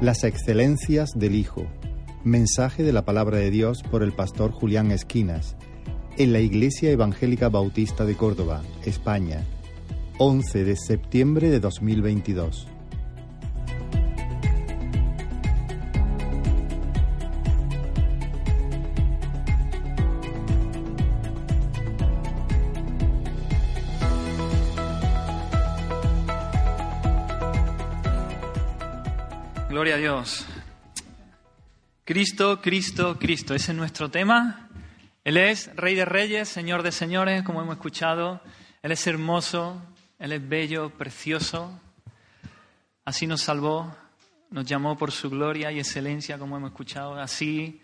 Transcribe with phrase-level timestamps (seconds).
[0.00, 1.66] Las excelencias del Hijo.
[2.22, 5.56] Mensaje de la palabra de Dios por el pastor Julián Esquinas.
[6.16, 9.44] En la Iglesia Evangélica Bautista de Córdoba, España.
[10.18, 12.68] 11 de septiembre de 2022.
[32.04, 33.54] Cristo, Cristo, Cristo.
[33.54, 34.68] Ese es nuestro tema.
[35.22, 38.40] Él es Rey de Reyes, Señor de Señores, como hemos escuchado.
[38.82, 39.80] Él es hermoso,
[40.18, 41.78] Él es bello, precioso.
[43.04, 43.94] Así nos salvó,
[44.50, 47.14] nos llamó por su gloria y excelencia, como hemos escuchado.
[47.14, 47.80] Así,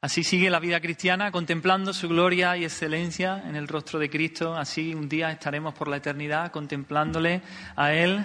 [0.00, 4.54] así sigue la vida cristiana, contemplando su gloria y excelencia en el rostro de Cristo.
[4.54, 7.42] Así un día estaremos por la eternidad contemplándole
[7.76, 8.24] a Él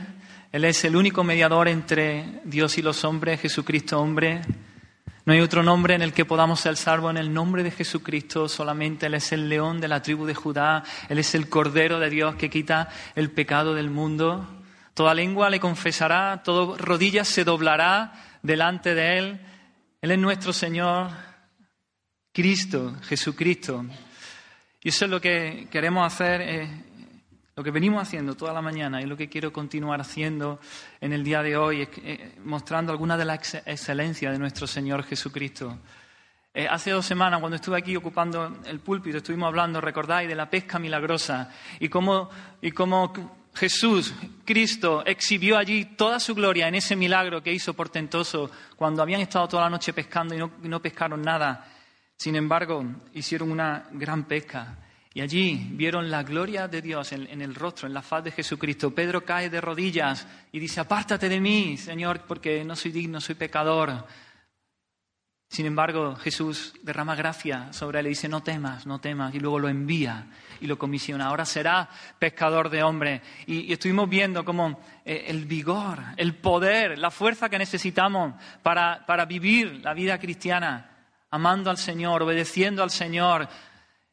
[0.54, 4.42] él es el único mediador entre Dios y los hombres, Jesucristo hombre.
[5.26, 8.48] No hay otro nombre en el que podamos ser salvos en el nombre de Jesucristo
[8.48, 9.08] solamente.
[9.08, 10.84] Él es el león de la tribu de Judá.
[11.10, 14.48] Él es el cordero de Dios que quita el pecado del mundo.
[14.94, 19.40] Toda lengua le confesará, toda rodilla se doblará delante de Él.
[20.04, 21.10] Él es nuestro Señor,
[22.32, 23.84] Cristo, Jesucristo.
[24.84, 26.42] Y eso es lo que queremos hacer.
[26.42, 26.70] Eh,
[27.56, 30.60] lo que venimos haciendo toda la mañana y lo que quiero continuar haciendo
[31.00, 35.04] en el día de hoy es eh, mostrando algunas de las excelencias de nuestro Señor
[35.04, 35.78] Jesucristo.
[36.56, 40.50] Eh, hace dos semanas, cuando estuve aquí ocupando el púlpito, estuvimos hablando, recordáis, de la
[40.50, 42.30] pesca milagrosa y cómo,
[42.62, 43.14] y cómo
[43.54, 44.14] Jesús,
[44.46, 49.48] Cristo, exhibió allí toda su gloria en ese milagro que hizo portentoso cuando habían estado
[49.48, 51.68] toda la noche pescando y no, y no pescaron nada.
[52.18, 54.78] Sin embargo, hicieron una gran pesca.
[55.16, 58.96] Y allí vieron la gloria de Dios en, el rostro, en la faz de Jesucristo.
[58.96, 63.36] Pedro cae de rodillas y dice, apártate de mí, Señor, porque no soy digno, soy
[63.36, 64.08] pecador.
[65.48, 69.60] Sin embargo, Jesús derrama gracia sobre él y dice, no temas, no temas, y luego
[69.60, 70.26] lo envía
[70.60, 71.28] y lo comisiona.
[71.28, 71.88] Ahora será
[72.18, 73.22] pescador de hombres.
[73.46, 79.26] Y, estuvimos viendo cómo eh, el vigor, el poder, la fuerza que necesitamos para, para
[79.26, 80.90] vivir la vida cristiana,
[81.30, 83.48] amando al Señor, obedeciendo al Señor,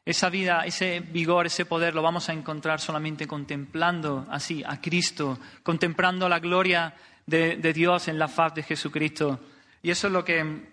[0.03, 5.37] esa vida, ese vigor, ese poder lo vamos a encontrar solamente contemplando así a Cristo,
[5.63, 6.95] contemplando la gloria
[7.25, 9.39] de, Dios en la faz de Jesucristo.
[9.83, 10.69] Y eso es lo que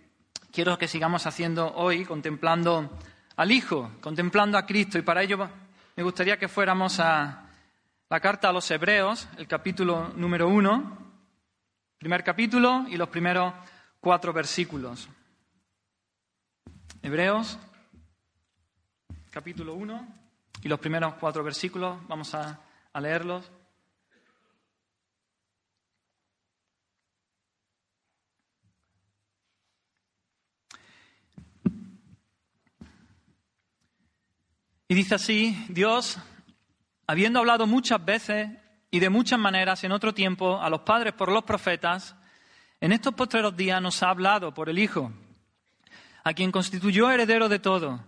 [0.50, 2.98] quiero que sigamos haciendo hoy, contemplando
[3.36, 4.98] al Hijo, contemplando a Cristo.
[4.98, 5.48] Y para ello
[5.94, 7.44] me gustaría que fuéramos a
[8.08, 10.96] la carta a los Hebreos, el capítulo número uno,
[11.98, 13.52] primer capítulo y los primeros
[14.00, 15.08] cuatro versículos.
[17.02, 17.58] Hebreos
[19.30, 20.08] capítulo 1
[20.62, 22.60] y los primeros cuatro versículos, vamos a,
[22.92, 23.50] a leerlos.
[34.90, 36.18] Y dice así, Dios,
[37.06, 38.48] habiendo hablado muchas veces
[38.90, 42.16] y de muchas maneras en otro tiempo a los padres por los profetas,
[42.80, 45.12] en estos postreros días nos ha hablado por el Hijo,
[46.24, 48.07] a quien constituyó heredero de todo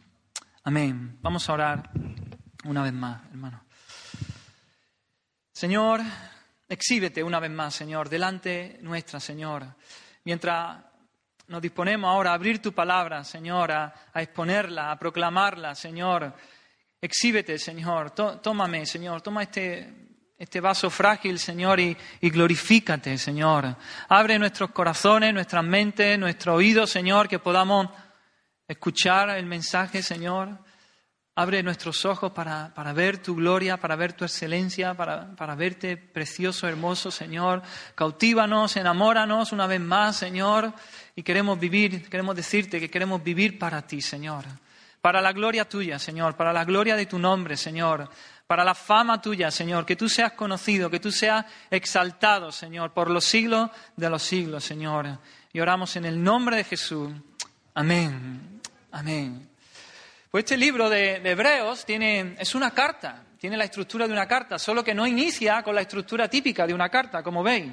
[0.63, 1.17] Amén.
[1.21, 1.89] Vamos a orar
[2.65, 3.65] una vez más, hermano.
[5.51, 6.01] Señor,
[6.69, 9.65] exhíbete una vez más, Señor, delante nuestra, Señor.
[10.23, 10.77] Mientras
[11.47, 16.31] nos disponemos ahora a abrir tu palabra, Señor, a, exponerla, a proclamarla, Señor.
[17.01, 18.11] Exhíbete, Señor.
[18.11, 19.23] tómame, Señor.
[19.23, 19.91] Toma este,
[20.37, 23.75] este vaso frágil, Señor, y, y, glorifícate, Señor.
[24.09, 27.89] Abre nuestros corazones, nuestras mentes, nuestros oídos, Señor, que podamos
[28.71, 30.59] escuchar el mensaje, Señor.
[31.33, 36.67] Abre nuestros ojos para, ver tu gloria, para ver tu excelencia, para, para, verte precioso,
[36.67, 37.61] hermoso, Señor.
[37.95, 40.73] Cautívanos, enamóranos una vez más, Señor.
[41.15, 44.43] Y queremos vivir, queremos decirte que queremos vivir para ti, Señor.
[45.01, 46.35] Para la gloria tuya, Señor.
[46.35, 48.09] Para la gloria de tu nombre, Señor.
[48.45, 49.85] Para la fama tuya, Señor.
[49.85, 52.91] Que tú seas conocido, que tú seas exaltado, Señor.
[52.91, 55.17] Por los siglos de los siglos, Señor.
[55.53, 57.09] Y oramos en el nombre de Jesús.
[57.73, 58.60] Amén.
[58.91, 59.49] Amén.
[60.29, 64.59] Pues este libro de, Hebreos tiene, es una carta, tiene la estructura de una carta,
[64.59, 67.71] solo que no inicia con la estructura típica de una carta, como veis.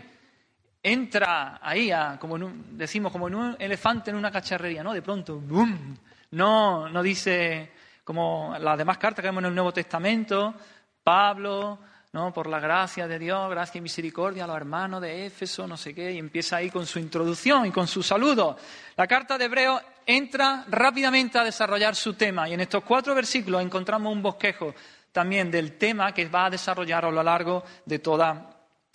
[0.81, 2.39] entra ahí, como
[2.71, 4.93] decimos, como en un elefante en una cacharrería, ¿no?
[4.93, 5.99] De pronto, ¡boom!
[6.31, 7.73] No, no dice
[8.05, 10.55] como las demás cartas que vemos en el Nuevo Testamento,
[11.03, 11.81] Pablo,
[12.19, 12.33] ¿no?
[12.33, 15.95] Por la gracia de Dios, gracia y misericordia a los hermanos de Éfeso, no sé
[15.95, 18.57] qué, y empieza ahí con su introducción y con su saludo.
[18.97, 23.63] La carta de Hebreo entra rápidamente a desarrollar su tema y en estos cuatro versículos
[23.63, 24.75] encontramos un bosquejo
[25.13, 28.51] también del tema que va a desarrollar a lo largo de toda,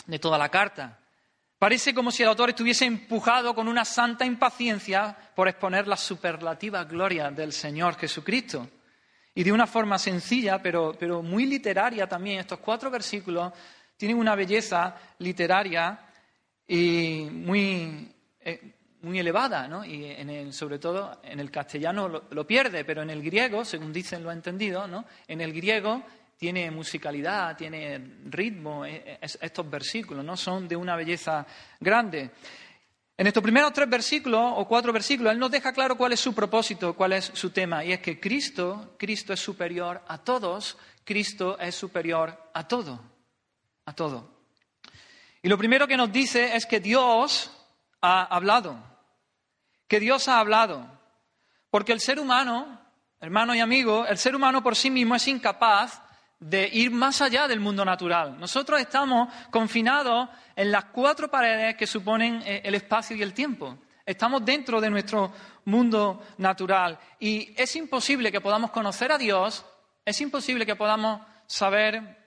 [0.06, 1.00] de toda la carta.
[1.58, 6.90] Parece como si el autor estuviese empujado con una santa impaciencia por exponer las superlativas
[6.90, 8.68] glorias del Señor Jesucristo.
[9.36, 13.52] Y de una forma sencilla, pero, muy literaria también, estos cuatro versículos
[13.98, 16.00] tienen una belleza literaria
[16.68, 19.84] y muy, eh, muy elevada, ¿no?
[19.84, 24.24] Y en sobre todo en el castellano lo, pierde, pero en el griego, según dicen
[24.24, 25.06] lo entendido, ¿no?
[25.28, 26.04] En el griego
[26.38, 30.38] tiene musicalidad, tiene ritmo, eh, eh, estos versículos, ¿no?
[30.38, 31.46] Son de una belleza
[31.80, 32.32] grande.
[33.16, 36.34] En estos primeros tres versículos o cuatro versículos, Él nos deja claro cuál es su
[36.34, 41.58] propósito, cuál es su tema, y es que Cristo, Cristo es superior a todos, Cristo
[41.60, 43.00] es superior a todo,
[43.86, 44.34] a todo.
[45.44, 47.52] Y lo primero que nos dice es que Dios
[48.02, 48.78] ha hablado,
[49.88, 50.88] que Dios ha hablado,
[51.70, 52.82] porque el ser humano,
[53.20, 56.02] hermano y amigo, el ser humano por sí mismo es incapaz
[56.50, 58.38] de ir más allá del mundo natural.
[58.38, 63.78] Nosotros estamos confinados en las cuatro paredes que suponen eh, el espacio y el tiempo.
[64.06, 65.32] Estamos dentro de nuestro
[65.66, 69.66] mundo natural y es imposible que podamos conocer a Dios,
[70.04, 72.18] es imposible que podamos saber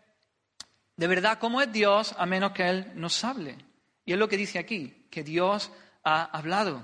[0.96, 3.58] de verdad cómo es Dios a menos que Él nos hable.
[4.06, 5.70] Y es lo que dice aquí, que Dios
[6.04, 6.82] ha hablado.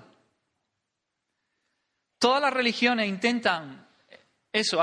[2.18, 3.88] Todas las religiones intentan
[4.52, 4.82] eso,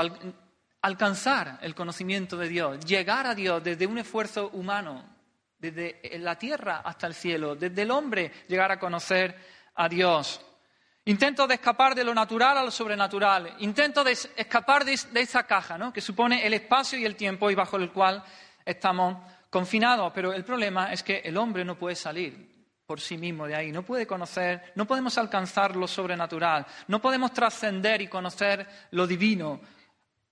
[0.82, 5.04] alcanzar el conocimiento de Dios, llegar a Dios desde un esfuerzo humano,
[5.58, 9.36] desde la tierra hasta el cielo, desde el hombre llegar a conocer
[9.74, 10.40] a Dios.
[11.04, 13.56] Intento de escapar de lo natural a lo sobrenatural.
[13.60, 15.92] Intento de escapar de, esa caja, ¿no?
[15.92, 18.22] que supone el espacio y el tiempo y bajo el cual
[18.64, 19.16] estamos
[19.48, 20.12] confinados.
[20.14, 22.50] Pero el problema es que el hombre no puede salir
[22.86, 27.32] por sí mismo de ahí, no puede conocer, no podemos alcanzar lo sobrenatural, no podemos
[27.32, 29.60] trascender y conocer lo divino,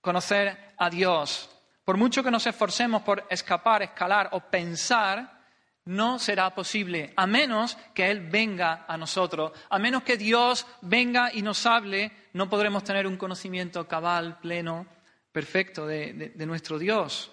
[0.08, 1.50] conocer a Dios.
[1.84, 5.44] Por mucho que nos esforcemos por escapar, escalar o pensar,
[5.84, 11.30] no será posible, a menos que Él venga a nosotros, a menos que Dios venga
[11.30, 14.86] y nos hable, no podremos tener un conocimiento cabal, pleno,
[15.30, 17.30] perfecto de, nuestro Dios.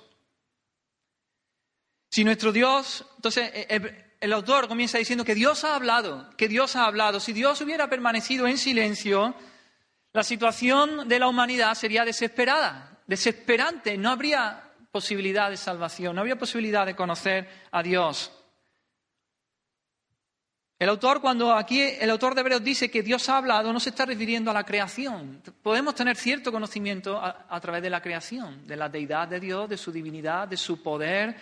[2.11, 6.49] Si nuestro Dios, entonces eh, eh, el autor comienza diciendo que Dios ha hablado, que
[6.49, 7.21] Dios ha hablado.
[7.21, 9.33] Si Dios hubiera permanecido en silencio,
[10.15, 16.37] la situación de la humanidad sería desesperada, desesperante, no habría posibilidad de salvación, no habría
[16.37, 18.31] posibilidad de conocer a Dios.
[20.79, 23.89] El autor, cuando aquí el autor de Hebreos dice que Dios ha hablado, no se
[23.89, 25.41] está refiriendo a la creación.
[25.61, 29.67] Podemos tener cierto conocimiento a, a través de la creación, de la deidad de Dios,
[29.67, 31.35] de su divinidad, de su poder,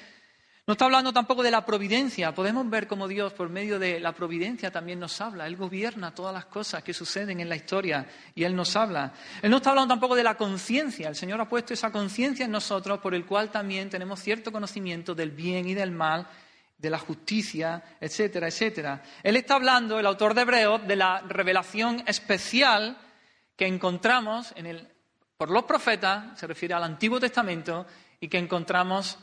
[0.65, 2.33] no está hablando tampoco de la providencia.
[2.33, 5.45] Podemos ver cómo Dios, por medio de la providencia, también nos habla.
[5.45, 9.11] Él gobierna todas las cosas que suceden en la historia y Él nos habla.
[9.41, 11.09] Él no está hablando tampoco de la conciencia.
[11.09, 15.13] El Señor ha puesto esa conciencia en nosotros, por el cual también tenemos cierto conocimiento
[15.13, 16.27] del bien y del mal,
[16.77, 19.03] de la justicia, etcétera, etcétera.
[19.21, 22.97] Él está hablando, el autor de Hebreos, de la revelación especial
[23.57, 24.53] que encontramos
[25.35, 27.85] por los profetas, se refiere al Antiguo Testamento,
[28.21, 29.19] y que encontramos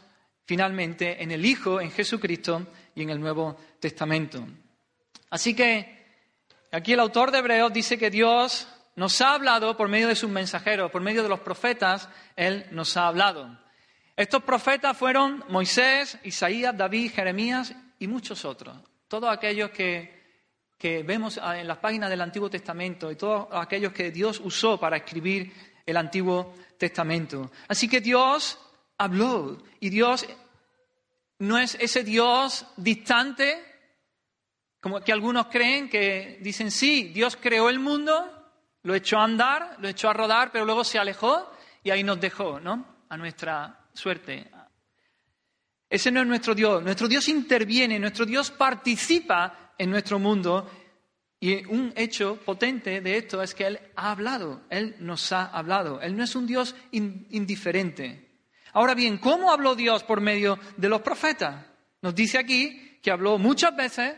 [0.51, 2.67] finalmente en el Hijo, en Jesucristo
[2.97, 4.45] y en el Nuevo Testamento.
[5.31, 6.05] Así que
[6.73, 8.67] aquí el autor de Hebreos dice que Dios
[8.97, 12.97] nos ha hablado por medio de sus mensajeros, por medio de los profetas, Él nos
[12.97, 13.61] ha hablado.
[14.17, 18.77] Estos profetas fueron Moisés, Isaías, David, Jeremías y muchos otros.
[19.07, 20.43] Todos aquellos que,
[20.77, 24.97] que vemos en las páginas del Antiguo Testamento y todos aquellos que Dios usó para
[24.97, 25.53] escribir
[25.87, 27.53] el Antiguo Testamento.
[27.69, 28.59] Así que Dios
[29.01, 29.63] habló.
[29.81, 30.27] Y Dios
[31.39, 33.65] no es ese Dios distante,
[34.79, 38.13] como que algunos creen que dicen, sí, Dios creó el mundo,
[38.83, 41.51] lo echó a andar, lo echó a rodar, pero luego se alejó
[41.83, 43.05] y ahí nos dejó, ¿no?
[43.09, 44.51] A nuestra suerte.
[45.89, 46.83] Ese no es nuestro Dios.
[46.83, 50.71] Nuestro Dios interviene, nuestro Dios participa en nuestro mundo
[51.41, 56.03] y un hecho potente de esto es que Él ha hablado, Él nos ha hablado.
[56.03, 58.30] Él no es un Dios indiferente.
[58.73, 61.65] Ahora bien, ¿cómo habló Dios por medio de los profetas?
[62.03, 64.15] Nos dice aquí que habló muchas veces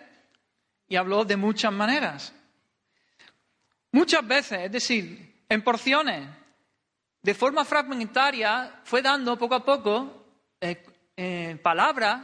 [0.89, 2.35] y habló de muchas maneras.
[3.93, 6.29] Muchas veces, es decir, en porciones,
[7.23, 10.27] de forma fragmentaria, fue dando poco a poco
[10.61, 10.83] eh,
[11.17, 12.21] eh, palabras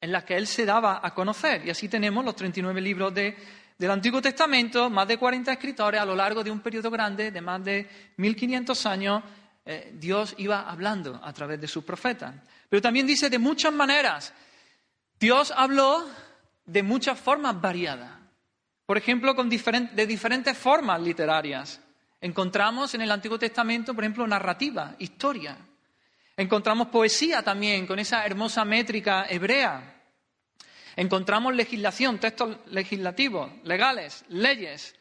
[0.00, 1.66] en las que él se daba a conocer.
[1.66, 3.36] Y así tenemos los 39 libros de,
[3.78, 7.40] del Antiguo Testamento, más de 40 escritores a lo largo de un periodo grande de
[7.40, 9.22] más de 1500 años.
[9.66, 12.34] Eh, Dios iba hablando a través de sus profetas.
[12.68, 14.32] Pero también dice de muchas maneras.
[15.18, 16.04] Dios habló
[16.66, 18.10] de muchas formas variadas.
[18.86, 21.80] Por ejemplo, con de diferentes formas literarias.
[22.20, 25.56] Encontramos en el Antiguo Testamento, por ejemplo, narrativa, historia.
[26.36, 30.02] Encontramos poesía también, con esa hermosa métrica hebrea.
[30.96, 34.94] Encontramos legislación, textos legislativos, legales, leyes.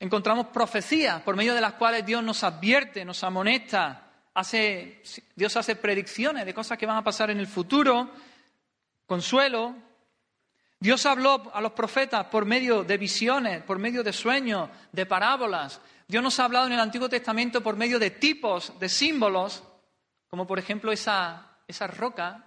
[0.00, 5.02] Encontramos profecías por medio de las cuales Dios nos advierte, nos amonesta, hace,
[5.34, 8.10] Dios hace predicciones de cosas que van a pasar en el futuro,
[9.06, 9.74] consuelo.
[10.78, 15.80] Dios habló a los profetas por medio de visiones, por medio de sueños, de parábolas.
[16.06, 19.64] Dios nos ha hablado en el Antiguo Testamento por medio de tipos, de símbolos,
[20.28, 22.44] como por ejemplo esa, esa roca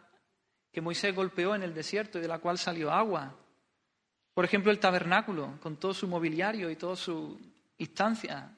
[0.72, 3.36] que Moisés golpeó en el desierto y de la cual salió agua.
[4.34, 7.40] Por ejemplo, el tabernáculo, con todo su mobiliario y toda su
[7.78, 8.50] instancia.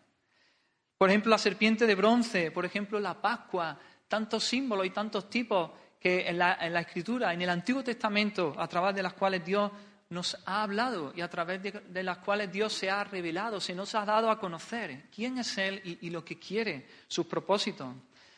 [0.98, 3.78] Por ejemplo, la serpiente de bronce, por ejemplo, la Pascua,
[4.08, 8.96] tantos símbolos y tantos tipos que en la, Escritura, en el Antiguo Testamento, a través
[8.96, 9.72] de las cuales Dios
[10.10, 13.96] nos ha hablado y a través de, las cuales Dios se ha revelado, se nos
[13.96, 17.88] ha dado a conocer quién es Él y, y lo que quiere, sus propósitos.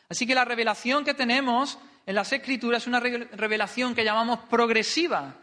[0.08, 5.36] Así que la revelación que tenemos en las Escrituras es una revelación que llamamos progresiva.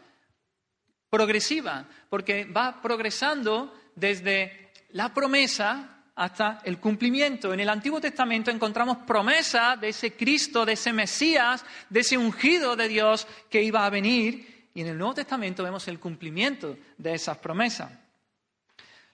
[1.12, 7.52] Progresiva, porque va progresando desde la promesa hasta el cumplimiento.
[7.52, 12.76] En el Antiguo Testamento encontramos promesa de ese Cristo, de ese Mesías, de ese ungido
[12.76, 14.70] de Dios que iba a venir.
[14.72, 17.92] Y en el Nuevo Testamento vemos el cumplimiento de esas promesas.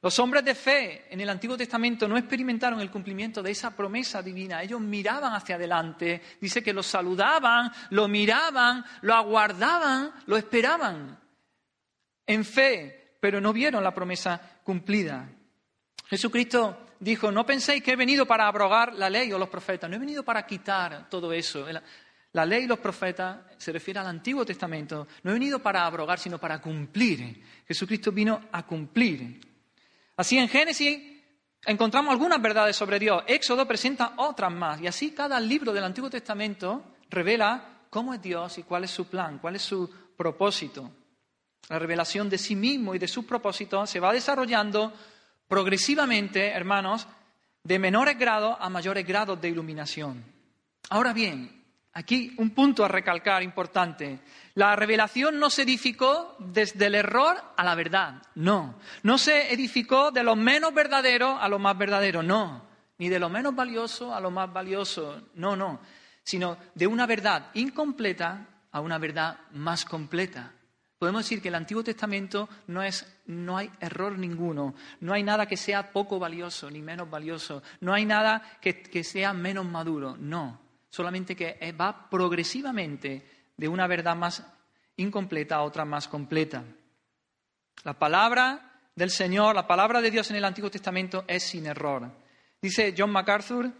[0.00, 4.22] Los hombres de fe en el Antiguo Testamento no experimentaron el cumplimiento de esa promesa
[4.22, 4.62] divina.
[4.62, 6.22] Ellos miraban hacia adelante.
[6.40, 11.26] Dice que lo saludaban, lo miraban, lo aguardaban, lo esperaban
[12.28, 15.28] en fe, pero no vieron la promesa cumplida.
[16.06, 19.88] Jesucristo dijo, no penséis que he venido para abrogar la ley o los profetas.
[19.90, 21.66] No he venido para quitar todo eso.
[22.32, 25.08] La ley y los profetas se refiere al Antiguo Testamento.
[25.22, 27.42] No he venido para abrogar, sino para cumplir.
[27.66, 29.40] Jesucristo vino a cumplir.
[30.16, 30.98] Así en Génesis
[31.64, 33.22] encontramos algunas verdades sobre Dios.
[33.26, 34.80] Éxodo presenta otras más.
[34.82, 39.08] Y así cada libro del Antiguo Testamento revela cómo es Dios y cuál es su
[39.08, 40.90] plan, cuál es su propósito.
[41.68, 44.92] La revelación de sí mismo y de sus propósitos se va desarrollando
[45.46, 47.06] progresivamente, hermanos,
[47.62, 50.24] de menores grados a mayores grados de iluminación.
[50.90, 51.58] Ahora bien,
[51.98, 54.20] Aquí un punto a recalcar importante.
[54.54, 58.78] La revelación no se edificó desde el error a la verdad, no.
[59.02, 62.62] No se edificó de lo menos verdadero a lo más verdadero, no.
[62.98, 65.80] Ni de lo menos valioso a lo más valioso, no, no.
[66.22, 70.52] Sino de una verdad incompleta a una verdad más completa.
[70.98, 75.46] Podemos decir que el Antiguo Testamento no, es, no hay error ninguno, no hay nada
[75.46, 80.68] que sea poco valioso ni menos valioso, no hay nada que sea menos maduro, no
[80.90, 84.42] solamente que va progresivamente de una verdad más
[84.96, 86.64] incompleta a otra más completa.
[87.84, 92.10] La palabra del Señor, la palabra de Dios en el Antiguo Testamento es sin error.
[92.60, 93.70] Dice John MacArthur,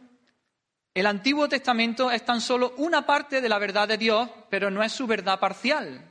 [0.94, 4.82] el Antiguo Testamento es tan solo una parte de la verdad de Dios, pero no
[4.82, 6.07] es su verdad parcial.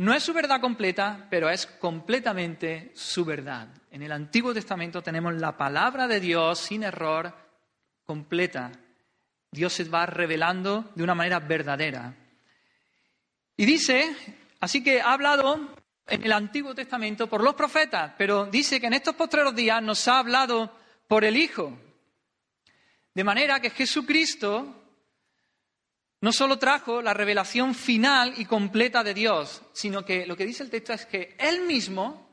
[0.00, 3.68] No es su verdad completa, pero es completamente su verdad.
[3.90, 7.34] En el Antiguo Testamento tenemos la palabra de Dios sin error
[8.06, 8.72] completa
[9.52, 12.14] Dios se va revelando de una manera verdadera.
[13.56, 14.14] Y dice,
[14.60, 15.74] así que ha hablado
[16.06, 20.06] en el Antiguo Testamento por los profetas, pero dice que en estos postreros días nos
[20.06, 20.78] ha hablado
[21.08, 21.76] por el Hijo.
[23.12, 24.79] De manera que Jesucristo
[26.20, 30.62] no solo trajo la revelación final y completa de Dios, sino que lo que dice
[30.62, 32.28] el texto es que Él mismo,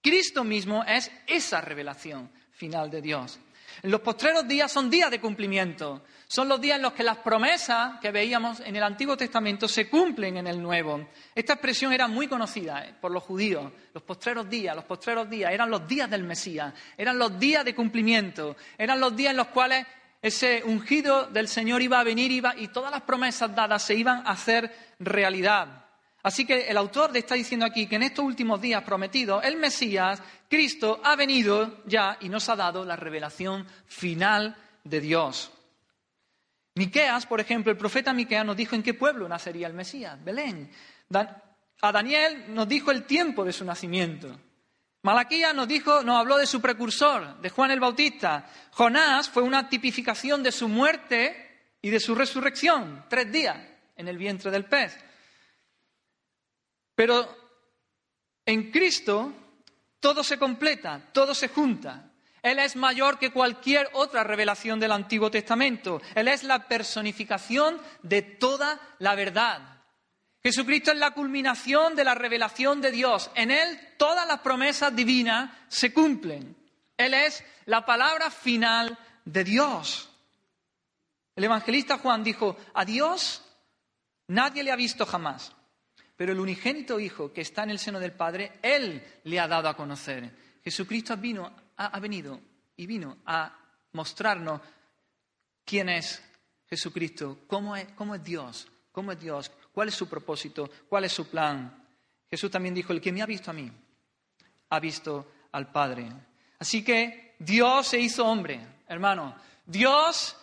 [0.00, 3.40] Cristo mismo, es esa revelación final de Dios.
[3.82, 6.02] Los postreros días son días de cumplimiento.
[6.26, 9.88] Son los días en los que las promesas que veíamos en el Antiguo Testamento se
[9.88, 11.08] cumplen en el Nuevo.
[11.34, 13.72] Esta expresión era muy conocida eh, por los judíos.
[13.94, 17.74] Los postreros días, los postreros días, eran los días del Mesías, eran los días de
[17.74, 19.86] cumplimiento, eran los días en los cuales
[20.20, 24.26] ese ungido del Señor iba a venir iba, y todas las promesas dadas se iban
[24.26, 25.86] a hacer realidad.
[26.22, 30.20] Así que el autor está diciendo aquí que en estos últimos días prometidos, el Mesías,
[30.48, 35.52] Cristo, ha venido ya y nos ha dado la revelación final de Dios.
[36.74, 40.70] Miqueas, por ejemplo, el profeta Miqueas nos dijo en qué pueblo nacería el Mesías, Belén.
[41.80, 44.38] a Daniel nos dijo el tiempo de su nacimiento.
[45.02, 48.50] Malaquías nos dijo, nos habló de su precursor, de Juan el Bautista.
[48.72, 53.56] Jonás fue una tipificación de su muerte y de su resurrección, tres días
[53.96, 54.98] en el vientre del pez.
[56.94, 57.36] Pero
[58.44, 59.32] en Cristo
[60.00, 62.10] todo se completa, todo se junta.
[62.42, 66.00] Él es mayor que cualquier otra revelación del Antiguo Testamento.
[66.14, 69.77] Él es la personificación de toda la verdad.
[70.42, 73.30] Jesucristo es la culminación de la revelación de Dios.
[73.34, 76.56] En Él todas las promesas divinas se cumplen.
[76.96, 80.08] Él es la palabra final de Dios.
[81.36, 83.44] El evangelista Juan dijo, a Dios
[84.26, 85.52] nadie le ha visto jamás,
[86.16, 89.68] pero el unigénito Hijo que está en el seno del Padre, Él le ha dado
[89.68, 90.58] a conocer.
[90.64, 92.40] Jesucristo vino, ha, venido
[92.76, 93.56] y vino a
[93.92, 94.60] mostrarnos
[95.64, 96.22] quién es
[96.68, 101.12] Jesucristo, cómo es, cómo es Dios, cómo es Dios, cuál es su propósito, cuál es
[101.12, 101.84] su plan.
[102.28, 103.70] Jesús también dijo, el que me ha visto a mí,
[104.70, 106.10] ha visto al Padre.
[106.58, 109.36] Así que Dios se hizo hombre, hermano.
[109.64, 110.36] Dios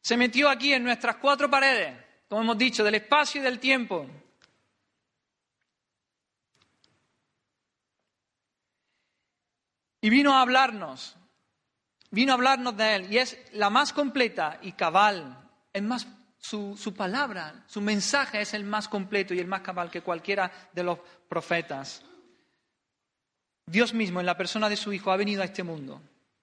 [0.00, 1.96] se metió aquí en nuestras cuatro paredes,
[2.28, 4.08] como hemos dicho, del espacio y del tiempo.
[10.00, 11.14] Y vino a hablarnos,
[12.10, 16.08] vino a hablarnos de Él, y es la más completa y cabal, es más
[16.44, 20.82] su, palabra, su mensaje es el más completo y el más cabal que cualquiera de
[20.82, 22.02] los profetas.
[23.64, 26.02] Dios mismo, en la persona de su Hijo, ha venido a este mundo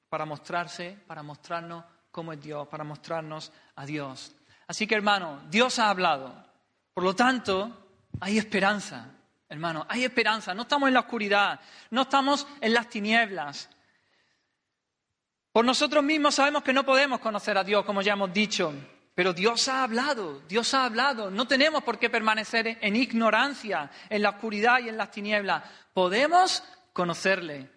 [0.10, 4.36] para mostrarse, para mostrarnos cómo es Dios, para mostrarnos a Dios.
[4.66, 6.34] Así que, hermano, Dios ha hablado.
[6.96, 7.86] Por lo tanto,
[8.20, 9.06] hay esperanza,
[9.48, 10.56] hermano, hay esperanza.
[10.56, 11.60] No estamos en la oscuridad,
[11.92, 13.70] no estamos en las tinieblas.
[15.52, 18.74] Por nosotros mismos sabemos que no podemos conocer a Dios, como ya hemos dicho.
[19.14, 21.30] Pero Dios ha hablado, Dios ha hablado.
[21.30, 25.64] No tenemos por qué permanecer en ignorancia, en la oscuridad y en las tinieblas.
[25.94, 26.64] Podemos
[26.94, 27.70] conocerle.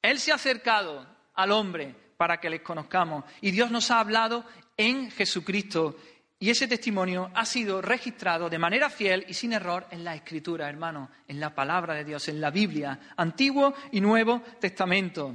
[0.00, 3.24] Él se ha acercado al hombre para que le conozcamos.
[3.40, 4.44] Y Dios nos ha hablado
[4.76, 5.96] en Jesucristo.
[6.38, 10.68] Y ese testimonio ha sido registrado de manera fiel y sin error en la Escritura,
[10.68, 15.34] hermano, en la palabra de Dios, en la Biblia, Antiguo y Nuevo Testamento.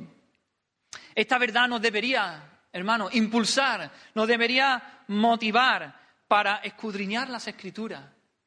[1.14, 8.04] Esta verdad nos debería hermano, impulsar, nos debería motivar para escudriñar las escrituras,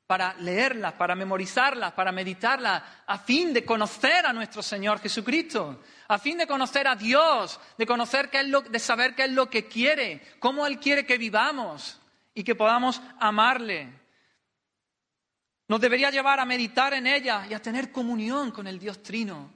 [0.07, 6.19] para leerlas, para memorizarlas, para meditarlas, a fin de conocer a nuestro Señor Jesucristo, a
[6.19, 9.49] fin de conocer a Dios, de conocer qué es lo, de saber qué es lo
[9.49, 11.99] que quiere, cómo Él quiere que vivamos
[12.35, 13.89] y que podamos amarle.
[15.69, 19.55] Nos debería llevar a meditar en ella y a tener comunión con el Dios Trino.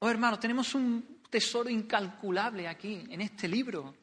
[0.00, 3.94] Oh, hermano, tenemos un tesoro incalculable aquí, en este libro.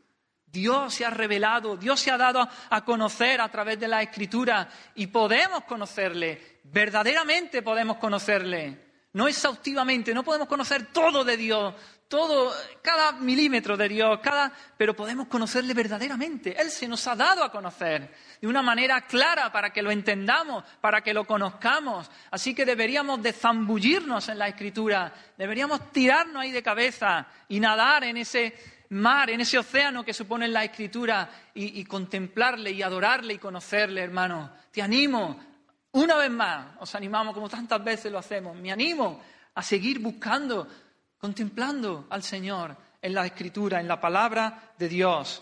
[0.46, 4.70] Dios se ha revelado, Dios se ha dado a conocer a través de la escritura
[4.94, 11.74] y podemos conocerle, verdaderamente podemos conocerle, no exhaustivamente, no podemos conocer todo de Dios,
[12.14, 16.56] todo, cada milímetro de Dios, cada, pero podemos conocerle verdaderamente.
[16.62, 20.64] Él se nos ha dado a conocer de una manera clara para que lo entendamos,
[20.80, 22.12] para que lo conozcamos.
[22.30, 28.04] Así que deberíamos de zambullirnos en la escritura, deberíamos tirarnos ahí de cabeza y nadar
[28.04, 28.54] en ese
[28.90, 34.04] mar, en ese océano que supone la escritura y, y contemplarle y adorarle y conocerle,
[34.04, 34.52] hermano.
[34.72, 35.44] Te animo,
[35.94, 39.20] una vez más, os animamos como tantas veces lo hacemos, me animo
[39.56, 40.68] a seguir buscando
[41.24, 45.42] contemplando al Señor en la Escritura, en la palabra de Dios.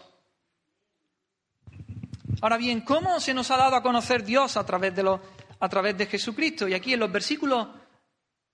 [2.39, 5.20] Ahora bien, ¿cómo se nos ha dado a conocer Dios a través de,
[5.60, 6.67] a través de Jesucristo?
[6.67, 7.67] Y aquí en los versículos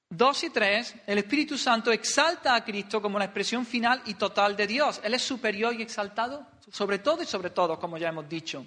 [0.09, 4.55] 2 y 3, el Espíritu Santo exalta a Cristo como la expresión final y total
[4.55, 5.01] de Dios.
[5.03, 8.65] Él es superior y exaltado sobre todo y sobre todo, como ya hemos dicho.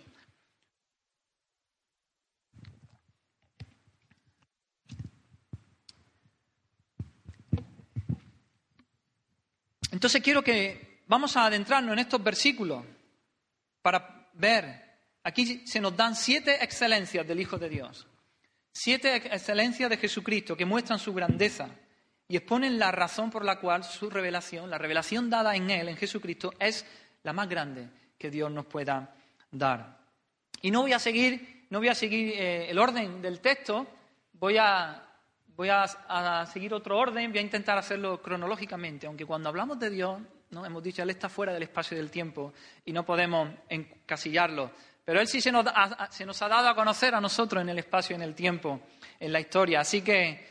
[9.91, 12.85] Entonces quiero que vamos a adentrarnos en estos versículos
[13.83, 18.07] para ver, aquí se nos dan siete excelencias del Hijo de Dios,
[18.73, 21.69] siete excelencias de Jesucristo que muestran su grandeza
[22.29, 25.97] y exponen la razón por la cual su revelación, la revelación dada en Él, en
[25.97, 26.87] Jesucristo, es
[27.25, 29.15] la más grande que Dios nos pueda
[29.51, 29.99] dar.
[30.63, 33.87] Y no voy a seguir, no voy a seguir eh, el orden del texto,
[34.35, 35.10] voy a
[35.61, 40.19] Voy a, seguir otro orden, voy a intentar hacerlo cronológicamente, aunque cuando hablamos de Dios,
[40.49, 40.65] ¿no?
[40.65, 42.55] hemos dicho, Él está fuera del espacio y del tiempo
[42.87, 44.71] y no podemos encasillarlo.
[45.05, 48.17] Pero Él sí se nos, ha, dado a conocer a nosotros en el espacio y
[48.17, 48.81] en el tiempo,
[49.19, 49.81] en la historia.
[49.81, 50.49] Así que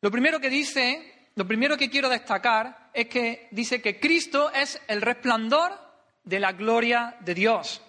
[0.00, 4.80] lo primero que dice, lo primero que quiero destacar es que dice que Cristo es
[4.86, 5.72] el resplandor
[6.22, 7.82] de la gloria de Dios.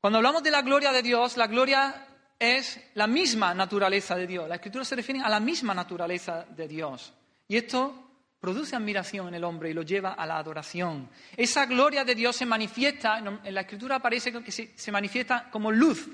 [0.00, 2.04] Cuando hablamos de la gloria de Dios, la gloria
[2.38, 4.48] es la misma naturaleza de Dios.
[4.48, 7.12] La escritura se refiere a la misma naturaleza de Dios.
[7.48, 8.08] Y esto
[8.40, 11.10] produce admiración en el hombre y lo lleva a la adoración.
[11.36, 16.06] Esa gloria de Dios se manifiesta, en la escritura aparece que se, manifiesta como luz,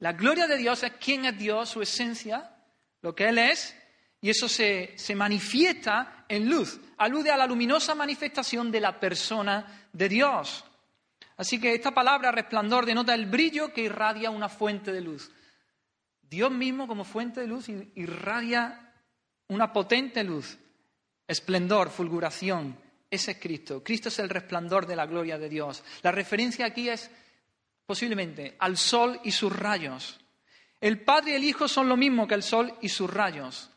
[0.00, 2.50] La gloria de Dios es quién es Dios, su esencia,
[3.00, 3.74] lo que Él es,
[4.20, 6.78] y eso se, se manifiesta en luz.
[6.98, 10.64] Alude a la luminosa manifestación de la persona de Dios.
[11.36, 15.30] Así que esta palabra resplandor denota el brillo que irradia una fuente de luz.
[16.34, 18.92] Dios mismo como fuente de luz irradia
[19.48, 20.58] una potente luz,
[21.28, 22.76] esplendor, fulguración.
[23.08, 23.84] Ese es Cristo.
[23.84, 25.84] Cristo es el resplandor de la gloria de Dios.
[26.02, 27.10] La referencia aquí es
[27.86, 30.18] posiblemente al sol y sus rayos.
[30.80, 33.70] El Padre y el Hijo son lo mismo que el sol y sus rayos.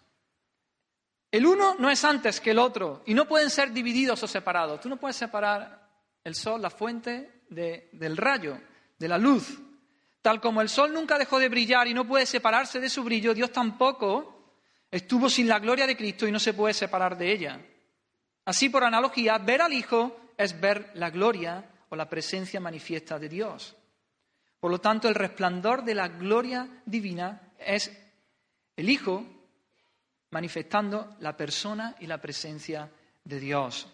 [1.30, 4.82] El uno no es antes que el otro y no pueden ser divididos o separados.
[4.82, 5.88] Tú no puedes separar
[6.24, 8.60] el sol, la fuente, del rayo,
[8.98, 9.60] de la luz.
[10.28, 13.34] Tal como el sol nunca dejó de brillar y no puede separarse de su brillo,
[13.34, 14.58] Dios tampoco
[14.92, 17.66] estuvo sin la gloria de Cristo y no se puede separar de ella.
[18.44, 23.30] Así, por analogía, ver al Hijo es ver la gloria o la presencia manifiesta de
[23.30, 23.78] Dios.
[24.60, 27.90] Por lo tanto, el resplandor de la gloria divina es
[28.76, 29.24] el Hijo
[30.32, 32.92] manifestando la persona y la presencia
[33.24, 33.88] de Dios.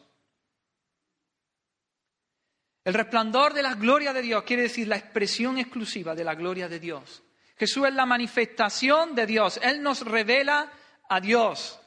[2.83, 6.67] El resplandor de la gloria de Dios quiere decir la expresión exclusiva de la gloria
[6.67, 7.23] de Dios.
[7.57, 9.59] Jesús es la manifestación de Dios.
[9.63, 10.71] Él nos revela
[11.07, 11.79] a Dios.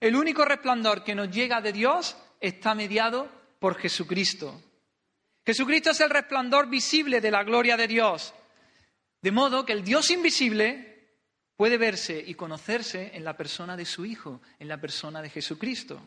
[0.00, 4.62] El único resplandor que nos llega de Dios está mediado por Jesucristo.
[5.44, 8.32] Jesucristo es el resplandor visible de la gloria de Dios.
[9.20, 10.88] De modo que el Dios invisible
[11.56, 16.00] puede verse y conocerse en la persona de su Hijo, en la persona de Jesucristo.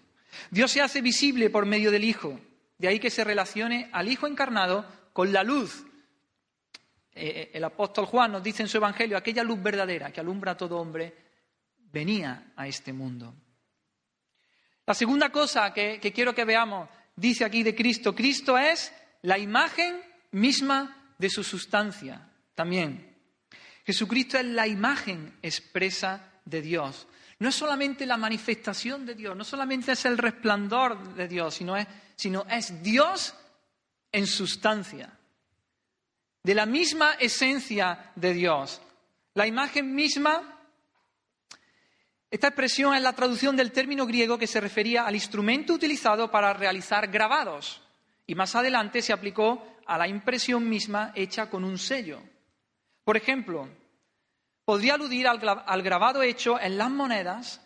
[0.50, 2.40] Dios se hace visible por medio del Hijo.
[2.82, 5.86] De ahí que se relacione al Hijo encarnado con la luz.
[7.14, 10.54] Eh, eh, el apóstol Juan nos dice en su Evangelio, aquella luz verdadera que alumbra
[10.54, 11.14] a todo hombre,
[11.78, 13.36] venía a este mundo.
[14.88, 18.92] La segunda cosa que, que quiero que veamos, dice aquí de Cristo, Cristo es
[19.22, 23.16] la imagen misma de su sustancia también.
[23.86, 27.08] Jesucristo es la imagen expresa de Dios.
[27.42, 31.76] No es solamente la manifestación de Dios, no solamente es el resplandor de Dios, sino
[31.76, 31.88] es
[32.52, 33.34] es Dios
[34.12, 35.12] en sustancia,
[36.44, 38.80] de la misma esencia de Dios.
[39.34, 40.60] La imagen misma,
[42.30, 46.54] esta expresión es la traducción del término griego que se refería al instrumento utilizado para
[46.54, 47.82] realizar grabados
[48.28, 52.22] y más adelante se aplicó a la impresión misma hecha con un sello.
[53.04, 53.68] Por ejemplo,
[54.72, 57.60] podría aludir al, grabado hecho en las monedas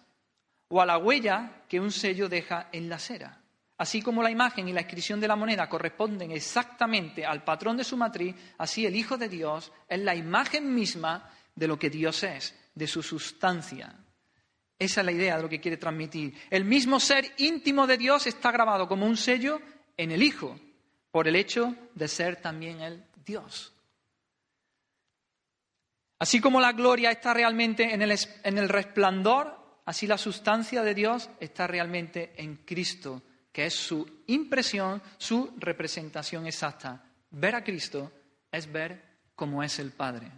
[0.70, 3.44] o a la huella que un sello deja en la cera.
[3.78, 7.84] Así como la imagen y la inscripción de la moneda corresponden exactamente al patrón de
[7.84, 12.24] su matriz, así el Hijo de Dios es la imagen misma de lo que Dios
[12.24, 13.94] es, de su sustancia.
[14.80, 16.34] Esa es la idea de lo que quiere transmitir.
[16.50, 19.62] El mismo ser íntimo de Dios está grabado como un sello
[19.96, 20.60] en el Hijo,
[21.12, 23.75] por el hecho de ser también el Dios.
[26.20, 31.68] Así como la gloria está realmente en el, resplandor, así la sustancia de Dios está
[31.68, 33.22] realmente en Cristo
[33.56, 37.02] que es su impresión, su representación exacta.
[37.32, 38.12] Ver a Cristo
[38.52, 39.02] es ver
[39.34, 40.30] cómo es el Padre.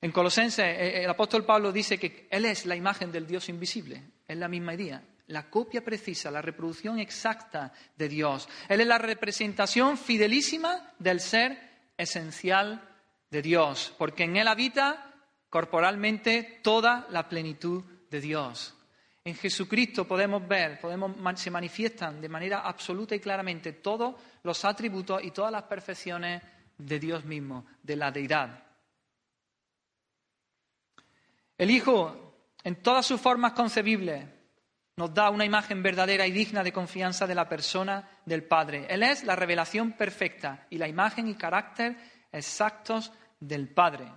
[0.00, 3.48] En Colosenses, eh, eh, el apóstol Pablo dice que Él es la imagen del Dios
[3.48, 8.48] invisible, es la misma idea, la copia precisa, la reproducción exacta de Dios.
[8.68, 12.93] Él es la representación fidelísima del ser esencial
[13.34, 15.12] de Dios, porque en Él habita
[15.50, 18.76] corporalmente toda la plenitud de Dios.
[19.24, 25.20] En Jesucristo podemos ver, podemos, se manifiestan de manera absoluta y claramente todos los atributos
[25.24, 26.42] y todas las perfecciones
[26.78, 28.62] de Dios mismo, de la deidad.
[31.58, 34.24] El Hijo, en todas sus formas concebibles,
[34.96, 38.86] nos da una imagen verdadera y digna de confianza de la persona del Padre.
[38.88, 41.96] Él es la revelación perfecta y la imagen y carácter
[42.30, 44.10] exactos del Padre.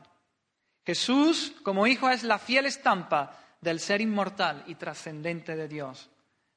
[0.86, 6.10] Jesús, como Hijo, es la fiel estampa del ser inmortal y trascendente de Dios.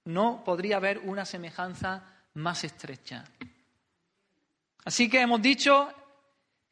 [0.04, 3.24] No podría haber una semejanza más estrecha.
[4.84, 5.92] Así que hemos dicho,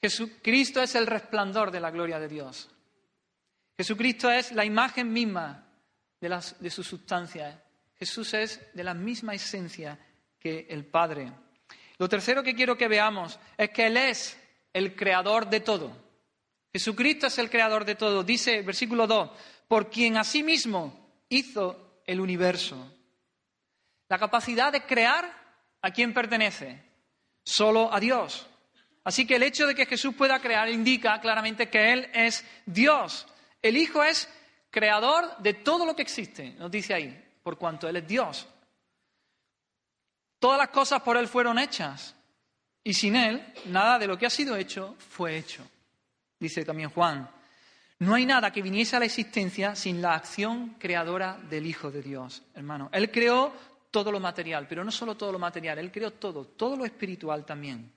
[0.00, 2.70] Jesucristo es el resplandor de la gloria de Dios.
[3.76, 5.66] Jesucristo es la imagen misma
[6.20, 7.62] de, de su sustancia.
[7.98, 9.98] Jesús es de la misma esencia
[10.38, 11.32] que el Padre.
[11.98, 14.38] Lo tercero que quiero que veamos es que Él es
[14.72, 15.96] el creador de todo.
[16.72, 18.22] Jesucristo es el creador de todo.
[18.22, 19.30] Dice versículo 2,
[19.66, 22.94] por quien asimismo hizo el universo.
[24.08, 25.30] La capacidad de crear,
[25.82, 26.82] ¿a quién pertenece?
[27.44, 28.46] Solo a Dios.
[29.04, 33.26] Así que el hecho de que Jesús pueda crear indica claramente que Él es Dios.
[33.62, 34.28] El Hijo es
[34.70, 38.46] creador de todo lo que existe, nos dice ahí, por cuanto Él es Dios.
[40.38, 42.14] Todas las cosas por Él fueron hechas
[42.88, 45.62] y sin Él nada de lo que ha sido hecho fue hecho.
[46.40, 47.28] dice también Juan.
[47.98, 52.00] No hay nada que viniese a la existencia sin la acción creadora del Hijo de
[52.00, 52.88] Dios, hermano.
[52.90, 53.52] Él creó
[53.90, 57.44] todo lo material, pero no solo todo lo material, Él creó todo, todo lo espiritual
[57.44, 57.92] también.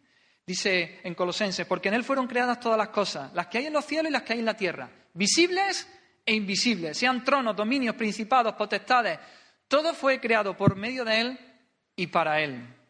[0.45, 3.73] Dice en Colosenses, porque en Él fueron creadas todas las cosas, las que hay en
[3.73, 5.87] los cielos y las que hay en la tierra, visibles
[6.25, 9.17] e invisibles, sean tronos, dominios, principados, potestades,
[9.69, 11.39] todo fue creado por medio de Él
[11.95, 12.80] y para Él.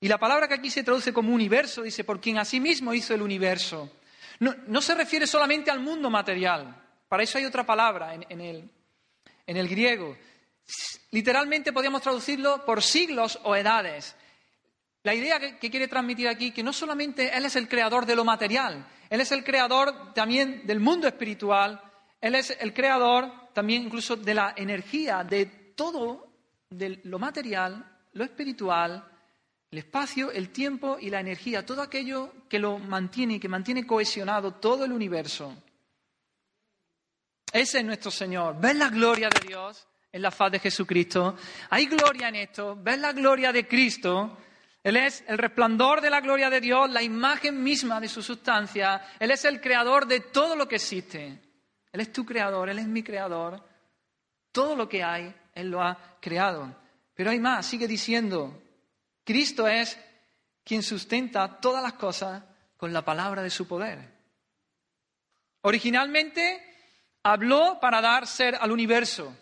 [0.00, 3.20] Y la palabra que aquí se traduce como universo dice, por quien mismo hizo el
[3.20, 3.90] universo.
[4.40, 6.74] No, se refiere solamente al mundo material,
[7.08, 8.70] para eso hay otra palabra en, el,
[9.46, 10.16] en el griego.
[11.10, 14.16] Literalmente podríamos traducirlo por siglos o edades.
[15.02, 18.16] La idea que, que, quiere transmitir aquí que no solamente Él es el creador de
[18.16, 21.82] lo material, Él es el creador también del mundo espiritual,
[22.20, 26.32] Él es el creador también incluso de la energía, de todo,
[26.70, 29.09] de lo material, lo espiritual,
[29.70, 33.86] el espacio, el tiempo y la energía, todo aquello que lo mantiene y que mantiene
[33.86, 35.54] cohesionado todo el universo.
[37.52, 38.60] Ese es nuestro Señor.
[38.60, 41.36] ¿Ves la gloria de Dios en la faz de Jesucristo?
[41.70, 42.76] Hay gloria en esto.
[42.80, 44.38] ¿Ves la gloria de Cristo?
[44.82, 49.02] Él es el resplandor de la gloria de Dios, la imagen misma de su sustancia.
[49.18, 51.38] Él es el creador de todo lo que existe.
[51.92, 53.62] Él es tu creador, Él es mi creador.
[54.52, 56.74] Todo lo que hay, Él lo ha creado.
[57.14, 58.60] Pero hay más, sigue diciendo,
[59.30, 59.96] Cristo es
[60.64, 62.42] quien sustenta todas las cosas
[62.76, 64.12] con la palabra de su poder.
[65.60, 66.60] Originalmente
[67.22, 69.32] habló para dar ser al universo,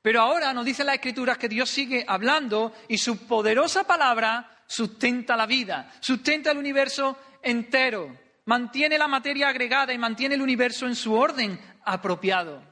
[0.00, 5.36] pero ahora nos dice la Escritura que Dios sigue hablando y su poderosa palabra sustenta
[5.36, 10.96] la vida, sustenta el universo entero, mantiene la materia agregada y mantiene el universo en
[10.96, 12.62] su orden apropiado.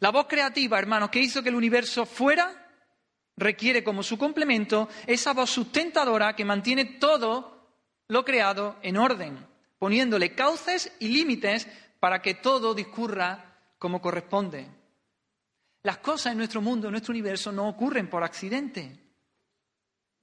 [0.00, 2.67] La voz creativa, hermanos, que hizo que el universo fuera,
[3.38, 7.58] requiere como su complemento esa voz sustentadora que mantiene todo
[8.08, 9.46] lo creado en orden,
[9.78, 11.68] poniéndole cauces y límites
[12.00, 14.66] para que todo discurra como corresponde.
[15.82, 18.98] Las cosas en nuestro mundo, en nuestro universo, no ocurren por accidente.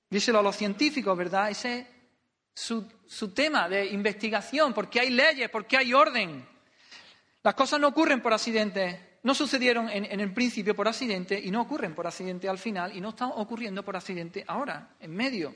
[0.09, 1.49] Díselo a los científicos, ¿verdad?
[1.49, 1.87] Ese es
[2.53, 6.45] su, su tema de investigación, porque hay leyes, porque hay orden.
[7.41, 11.61] Las cosas no ocurren por accidente no sucedieron en, el principio por accidente y no
[11.61, 15.55] ocurren por accidente al final y no están ocurriendo por accidente ahora, en medio.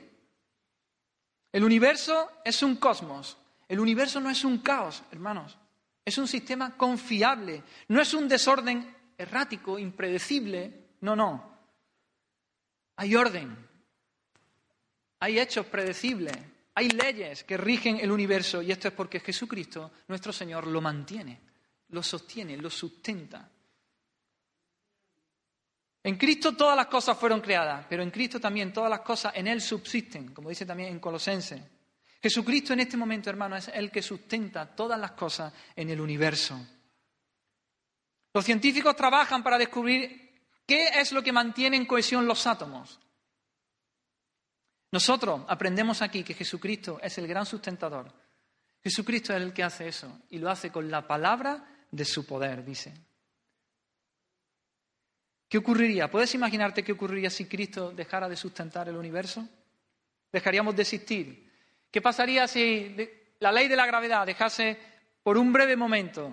[1.52, 3.38] El universo es un cosmos.
[3.68, 5.56] El universo no es un caos, hermanos.
[6.04, 7.62] Es un sistema confiable.
[7.86, 10.88] No es un desorden errático, impredecible.
[11.02, 11.56] No, no.
[12.96, 13.56] Hay orden.
[15.20, 16.36] Hay hechos predecibles.
[16.74, 21.38] Hay leyes que rigen el universo y esto es porque Jesucristo, nuestro Señor, lo mantiene,
[21.90, 23.48] lo sostiene, lo sustenta.
[26.02, 29.46] En Cristo todas las cosas fueron creadas, pero en Cristo también todas las cosas en
[29.46, 31.60] Él subsisten, como dice también en Colosenses.
[32.22, 36.58] Jesucristo en este momento, hermano, es el que sustenta todas las cosas en el universo.
[38.32, 40.32] Los científicos trabajan para descubrir
[40.66, 42.98] qué es lo que mantiene en cohesión los átomos.
[44.92, 48.12] Nosotros aprendemos aquí que Jesucristo es el gran sustentador.
[48.82, 52.64] Jesucristo es el que hace eso y lo hace con la palabra de su poder,
[52.64, 52.92] dice.
[55.50, 56.08] ¿Qué ocurriría?
[56.08, 59.44] ¿Puedes imaginarte qué ocurriría si Cristo dejara de sustentar el universo?
[60.30, 61.50] ¿Dejaríamos de existir?
[61.90, 62.94] ¿Qué pasaría si
[63.40, 64.78] la ley de la gravedad dejase
[65.24, 66.32] por un breve momento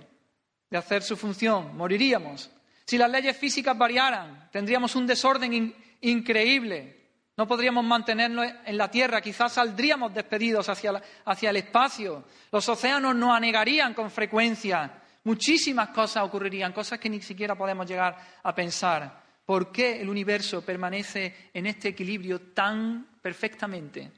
[0.69, 1.75] de hacer su función?
[1.75, 2.51] Moriríamos.
[2.86, 7.08] Si las leyes físicas variaran, tendríamos un desorden increíble.
[7.38, 12.23] No podríamos mantenernos en la Tierra, quizás saldríamos despedidos hacia, hacia el espacio.
[12.51, 15.01] Los océanos nos anegarían con frecuencia.
[15.28, 19.42] Muchísimas cosas ocurrirían, cosas que ni siquiera podemos llegar a pensar.
[19.46, 24.10] ¿Por qué el universo permanece en este equilibrio tan perfectamente?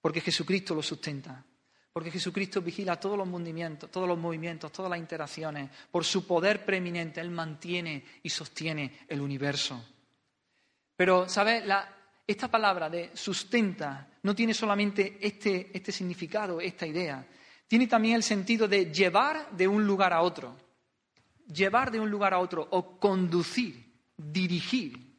[0.00, 1.44] Porque Jesucristo lo sustenta.
[1.92, 5.70] Porque Jesucristo vigila todos los movimientos, todos los movimientos, todas las interacciones.
[5.88, 9.80] Por su poder preeminente, Él mantiene y sostiene el universo.
[10.96, 11.62] Pero, ¿sabes?
[12.26, 17.26] Esta palabra de sustenta no tiene solamente este, este, significado, esta idea,
[17.66, 20.56] tiene también el sentido de llevar de un lugar a otro,
[21.46, 25.10] llevar de un lugar a otro o conducir, dirigir.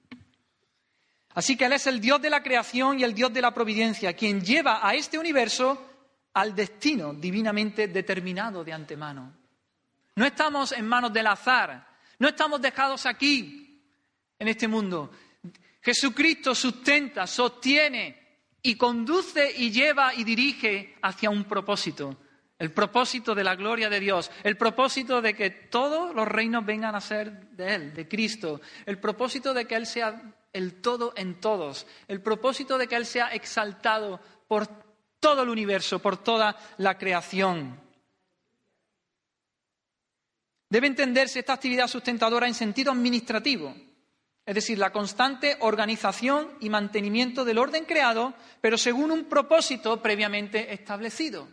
[1.33, 4.13] Así que Él es el Dios de la creación y el Dios de la providencia,
[4.13, 5.89] quien lleva a este universo
[6.33, 9.33] al destino divinamente determinado de antemano.
[10.15, 11.87] No estamos en manos del azar,
[12.19, 13.61] no estamos dejados aquí,
[14.37, 15.11] en este mundo.
[15.81, 18.20] Jesucristo sustenta, sostiene
[18.61, 22.17] y conduce y lleva y dirige hacia un propósito
[22.61, 26.93] el propósito de la gloria de Dios, el propósito de que todos los reinos vengan
[26.93, 30.21] a ser de Él, de Cristo, el propósito de que Él sea
[30.53, 34.67] el todo en todos, el propósito de que Él sea exaltado por
[35.19, 37.81] todo el universo, por toda la creación.
[40.69, 43.75] Debe entenderse esta actividad sustentadora en sentido administrativo,
[44.51, 50.73] es decir, la constante organización y mantenimiento del orden creado, pero según un propósito previamente
[50.73, 51.47] establecido.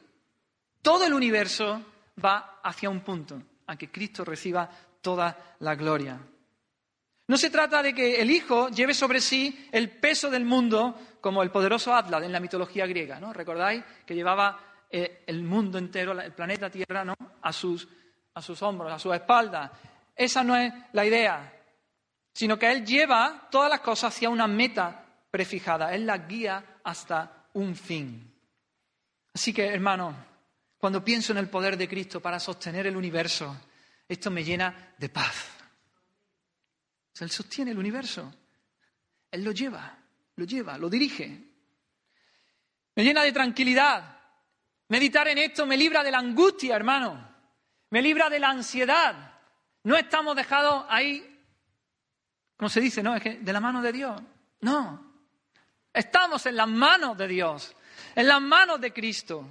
[0.82, 1.80] Todo el universo
[2.24, 4.68] va hacia un punto, a que Cristo reciba
[5.00, 6.18] toda la gloria.
[7.28, 11.44] No se trata de que el Hijo lleve sobre sí el peso del mundo como
[11.44, 13.32] el poderoso Atlas en la mitología griega, ¿no?
[13.32, 14.58] ¿Recordáis que llevaba
[14.90, 17.14] eh, el mundo entero, el planeta Tierra, ¿no?
[17.42, 17.87] a, sus,
[18.34, 19.70] a sus hombros, a sus espaldas?
[20.16, 21.58] Esa no es la idea,
[22.38, 27.48] sino que Él lleva todas las cosas hacia una meta prefijada, Él las guía hasta
[27.55, 28.33] un fin.
[29.35, 30.14] Así que, hermano,
[30.79, 33.61] cuando pienso en el poder de Cristo para sostener el universo,
[34.07, 35.48] esto me llena de paz.
[37.18, 38.33] él sostiene el universo.
[39.33, 39.98] Él lo lleva,
[40.37, 41.42] lo lleva, lo dirige.
[42.94, 44.16] Me llena de tranquilidad.
[44.87, 47.35] Meditar en esto me libra de la angustia, hermano.
[47.90, 49.40] Me libra de la ansiedad.
[49.83, 51.35] No estamos dejados ahí,
[52.59, 53.14] como se dice, ¿no?
[53.14, 54.21] Es que de la mano de Dios.
[54.61, 55.09] No.
[55.92, 57.75] Estamos en las manos de Dios,
[58.14, 59.49] en las manos de Cristo.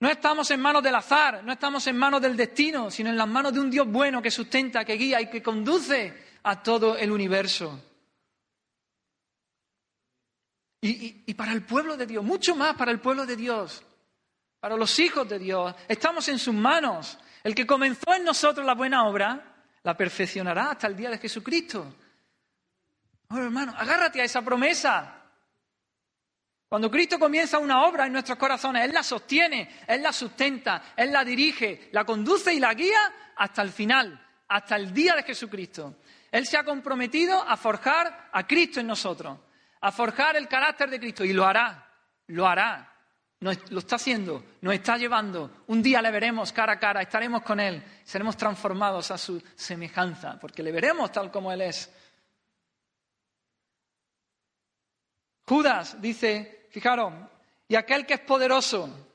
[0.00, 3.26] No estamos en manos del azar, no estamos en manos del destino, sino en las
[3.26, 7.10] manos de un Dios bueno que sustenta, que guía y que conduce a todo el
[7.10, 7.82] universo.
[10.80, 13.82] Y, para el pueblo de Dios, mucho más para el pueblo de Dios,
[14.60, 17.18] para los hijos de Dios, estamos en sus manos.
[17.42, 19.57] El que comenzó en nosotros la buena obra,
[19.88, 21.94] la perfeccionará hasta el día de Jesucristo.
[23.30, 25.24] Ahora, hermano, agárrate a esa promesa.
[26.68, 31.10] Cuando Cristo comienza una obra en nuestros corazones, Él la sostiene, Él la sustenta, Él
[31.10, 33.00] la dirige, la conduce y la guía
[33.34, 35.94] hasta el final, hasta el día de Jesucristo.
[36.30, 39.38] Él se ha comprometido a forjar a Cristo en nosotros,
[39.80, 41.90] a forjar el carácter de Cristo y lo hará,
[42.26, 42.92] lo hará.
[43.40, 45.62] Lo está haciendo, nos está llevando.
[45.68, 50.38] Un día le veremos cara a cara, estaremos con Él, seremos transformados a su semejanza,
[50.40, 51.90] porque le veremos tal como Él es.
[55.46, 57.12] Judas dice, fijaros,
[57.68, 59.06] y aquel que es poderoso,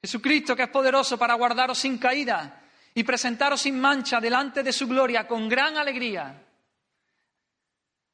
[0.00, 2.62] Jesucristo que es poderoso para guardaros sin caída
[2.94, 6.44] y presentaros sin mancha delante de su gloria con gran alegría.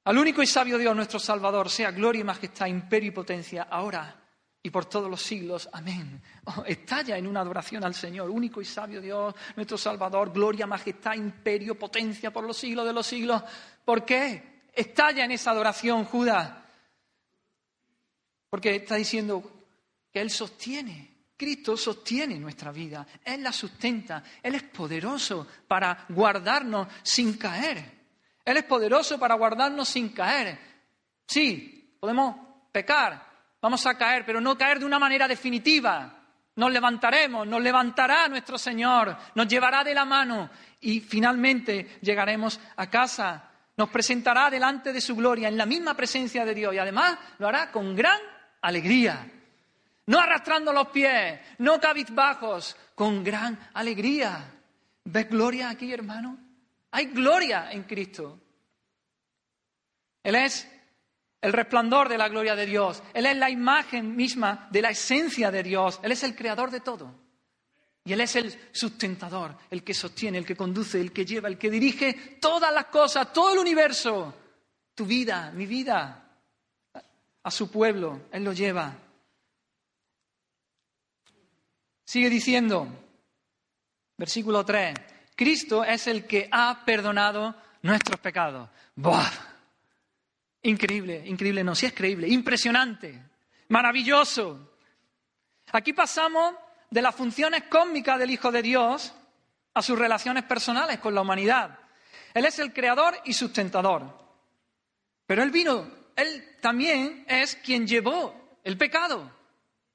[0.06, 4.23] Al único y sabio Dios, nuestro Salvador, sea gloria y majestad, imperio y potencia, ahora
[4.64, 5.68] y por todos los siglos.
[5.72, 6.22] Amén.
[6.44, 11.14] Oh, estalla en una adoración al Señor, único y sabio Dios, nuestro Salvador, gloria, majestad,
[11.14, 13.42] imperio, potencia por los siglos de los siglos.
[13.84, 14.62] ¿Por qué?
[14.72, 16.50] Estalla en esa adoración, Judas.
[18.48, 19.66] Porque está diciendo
[20.10, 26.88] que Él sostiene, Cristo sostiene nuestra vida, Él la sustenta, Él es poderoso para guardarnos
[27.02, 27.84] sin caer.
[28.42, 30.58] Él es poderoso para guardarnos sin caer.
[31.26, 32.36] Sí, podemos
[32.72, 33.33] pecar,
[33.64, 36.12] vamos a caer, pero no caer de una manera definitiva.
[36.56, 40.50] Nos levantaremos, nos levantará nuestro Señor, nos llevará de la mano
[40.82, 43.50] y finalmente llegaremos a casa.
[43.78, 47.48] Nos presentará delante de su gloria en la misma presencia de Dios y además lo
[47.48, 48.20] hará con gran
[48.60, 49.32] alegría.
[50.08, 54.44] No arrastrando los pies, no cabizbajos, con gran alegría.
[55.04, 56.36] ¿Ves gloria aquí, hermano?
[56.90, 58.38] Hay gloria en Cristo.
[60.22, 60.68] Él es
[61.44, 63.02] el resplandor de la gloria de Dios.
[63.12, 66.00] Él es la imagen misma de la esencia de Dios.
[66.02, 67.14] Él es el creador de todo.
[68.02, 71.58] Y Él es el sustentador, el que sostiene, el que conduce, el que lleva, el
[71.58, 74.34] que dirige todas las cosas, todo el universo.
[74.94, 76.30] Tu vida, mi vida,
[77.42, 78.96] a su pueblo, Él lo lleva.
[82.06, 82.88] Sigue diciendo,
[84.16, 84.94] versículo 3,
[85.36, 88.70] Cristo es el que ha perdonado nuestros pecados.
[90.64, 93.22] Increíble, increíble, no, si es creíble, impresionante,
[93.68, 94.76] maravilloso.
[95.72, 96.54] Aquí pasamos
[96.90, 99.14] de las funciones cósmicas del Hijo de Dios
[99.72, 101.78] a sus relaciones personales con la humanidad.
[102.34, 104.22] Él es el creador y sustentador.
[105.26, 109.30] Pero Él vino él también es quien llevó el pecado,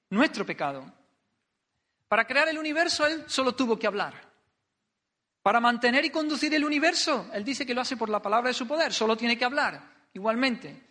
[0.10, 0.92] nuestro pecado.
[2.08, 4.28] Para crear el universo, Él solo tuvo que hablar.
[5.42, 8.54] Para mantener y conducir el universo, Él dice que lo hace por la palabra de
[8.54, 10.90] su poder, solo tiene que hablar, igualmente.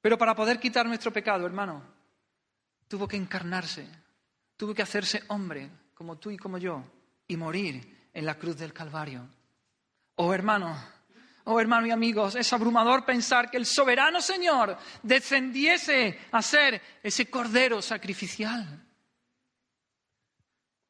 [0.00, 1.82] Pero para poder quitar nuestro pecado, hermano,
[2.88, 3.86] tuvo que encarnarse,
[4.56, 6.82] tuvo que hacerse hombre, como tú y como yo,
[7.28, 9.28] y morir en la cruz del Calvario.
[10.16, 10.76] Oh, hermano,
[11.44, 17.30] oh hermanos y amigos, es abrumador pensar que el soberano Señor descendiese a ser ese
[17.30, 18.86] cordero sacrificial.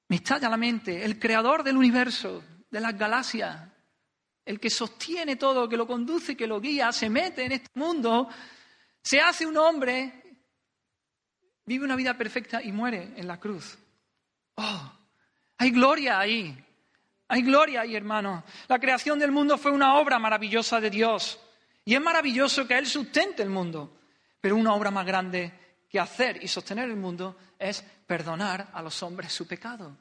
[0.08, 3.69] Me estalla la mente, el creador del universo, de las galaxias,
[4.44, 8.28] el que sostiene todo, que lo conduce, que lo guía, se mete en este mundo,
[9.02, 10.42] se hace un hombre,
[11.64, 13.78] vive una vida perfecta y muere en la cruz.
[14.56, 14.92] Oh,
[15.58, 16.56] hay gloria ahí,
[17.28, 18.44] hay gloria ahí, hermano.
[18.66, 21.38] La creación del mundo fue una obra maravillosa de Dios.
[21.84, 23.98] Y es maravilloso que Él sustente el mundo.
[24.40, 25.52] Pero una obra más grande
[25.88, 29.96] que hacer y sostener el mundo es perdonar a los hombres su pecado.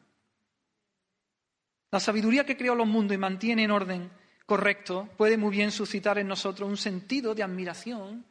[1.92, 4.12] La sabiduría que creó los mundos y mantiene en orden
[4.50, 8.26] correcto puede muy bien suscitar en nosotros un sentido de admiración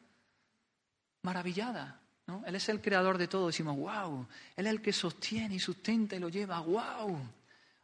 [1.21, 2.01] maravillada.
[2.27, 2.43] ¿no?
[2.45, 3.47] Él es el creador de todo.
[3.47, 7.17] Decimos, wow, Él es el que sostiene y sustenta y lo lleva, wow.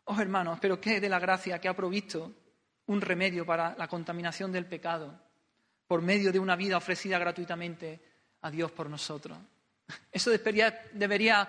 [0.04, 2.34] Oh hermanos, pero qué de la gracia que ha provisto
[2.88, 5.18] un remedio para la contaminación del pecado
[5.88, 8.02] por medio de una vida ofrecida gratuitamente
[8.42, 9.38] a Dios por nosotros.
[10.12, 11.48] Eso debería, debería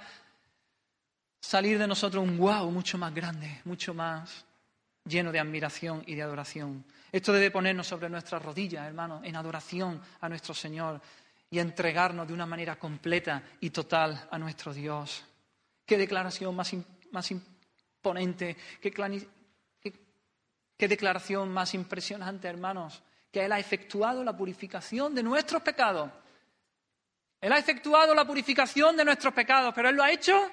[1.41, 4.46] salir de nosotros un wow mucho más grande, mucho más
[5.07, 6.85] lleno de admiración y de adoración.
[7.11, 11.01] Esto debe ponernos sobre nuestras rodillas, hermanos, en adoración a nuestro Señor
[11.49, 15.25] y entregarnos de una manera completa y total a nuestro Dios.
[15.85, 16.73] Qué declaración más,
[17.31, 26.11] imponente, qué declaración más impresionante, hermanos, que Él ha efectuado la purificación de nuestros pecados.
[27.41, 30.51] Él ha efectuado la purificación de nuestros pecados, pero Él lo ha hecho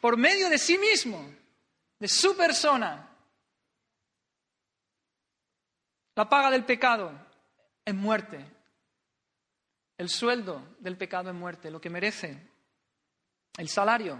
[0.00, 1.28] por medio de sí mismo,
[1.98, 3.09] de su persona.
[6.14, 7.12] La paga del pecado
[7.84, 8.44] es muerte.
[9.96, 12.48] El sueldo del pecado es muerte, lo que merece.
[13.58, 14.18] El salario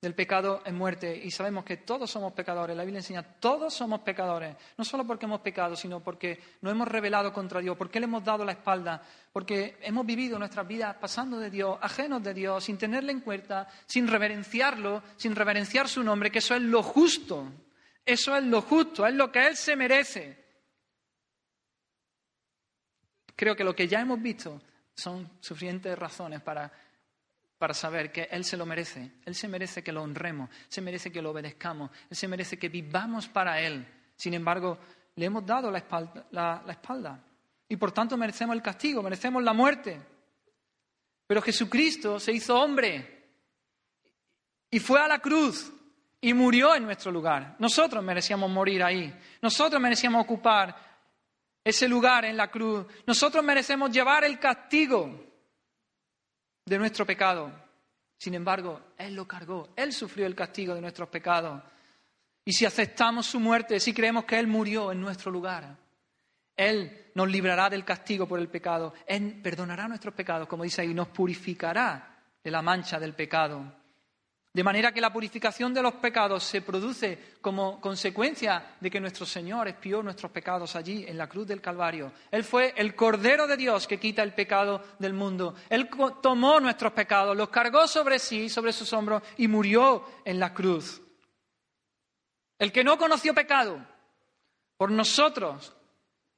[0.00, 1.20] del pecado es muerte.
[1.22, 2.76] Y sabemos que todos somos pecadores.
[2.76, 4.56] La Biblia enseña, todos somos pecadores.
[4.78, 8.24] No solo porque hemos pecado, sino porque nos hemos rebelado contra Dios, porque le hemos
[8.24, 12.78] dado la espalda, porque hemos vivido nuestras vidas pasando de Dios, ajenos de Dios, sin
[12.78, 17.46] tenerle en cuenta, sin reverenciarlo, sin reverenciar su nombre, que eso es lo justo.
[18.04, 20.39] Eso es lo justo, es lo que Él se merece.
[23.40, 24.60] Creo que lo que ya hemos visto
[24.94, 26.70] son suficientes razones para,
[27.56, 29.12] para saber que Él se lo merece.
[29.24, 32.68] Él se merece que lo honremos, se merece que lo obedezcamos, Él se merece que
[32.68, 33.86] vivamos para Él.
[34.14, 34.78] Sin embargo,
[35.14, 37.18] le hemos dado la espalda, la espalda.
[37.66, 39.98] Y por tanto merecemos el castigo, merecemos la muerte.
[41.26, 43.24] Pero Jesucristo se hizo hombre
[44.70, 45.72] y fue a la cruz
[46.20, 47.56] y murió en nuestro lugar.
[47.58, 49.18] Nosotros merecíamos morir ahí.
[49.40, 50.89] Nosotros merecíamos ocupar
[51.64, 52.86] ese lugar en la cruz.
[53.06, 55.26] Nosotros merecemos llevar el castigo
[56.64, 57.52] de nuestro pecado.
[58.16, 61.62] Sin embargo, Él lo cargó, Él sufrió el castigo de nuestros pecados.
[62.44, 65.76] Y si aceptamos su muerte, si creemos que Él murió en nuestro lugar,
[66.56, 70.94] Él nos librará del castigo por el pecado, Él perdonará nuestros pecados, como dice ahí,
[70.94, 73.79] nos purificará de la mancha del pecado.
[74.52, 79.24] De manera que la purificación de los pecados se produce como consecuencia de que nuestro
[79.24, 82.12] Señor expió nuestros pecados allí en la cruz del Calvario.
[82.32, 85.54] Él fue el Cordero de Dios que quita el pecado del mundo.
[85.68, 85.88] Él
[86.20, 91.00] tomó nuestros pecados, los cargó sobre sí, sobre sus hombros y murió en la cruz.
[92.58, 93.86] El que no conoció pecado,
[94.76, 95.72] por nosotros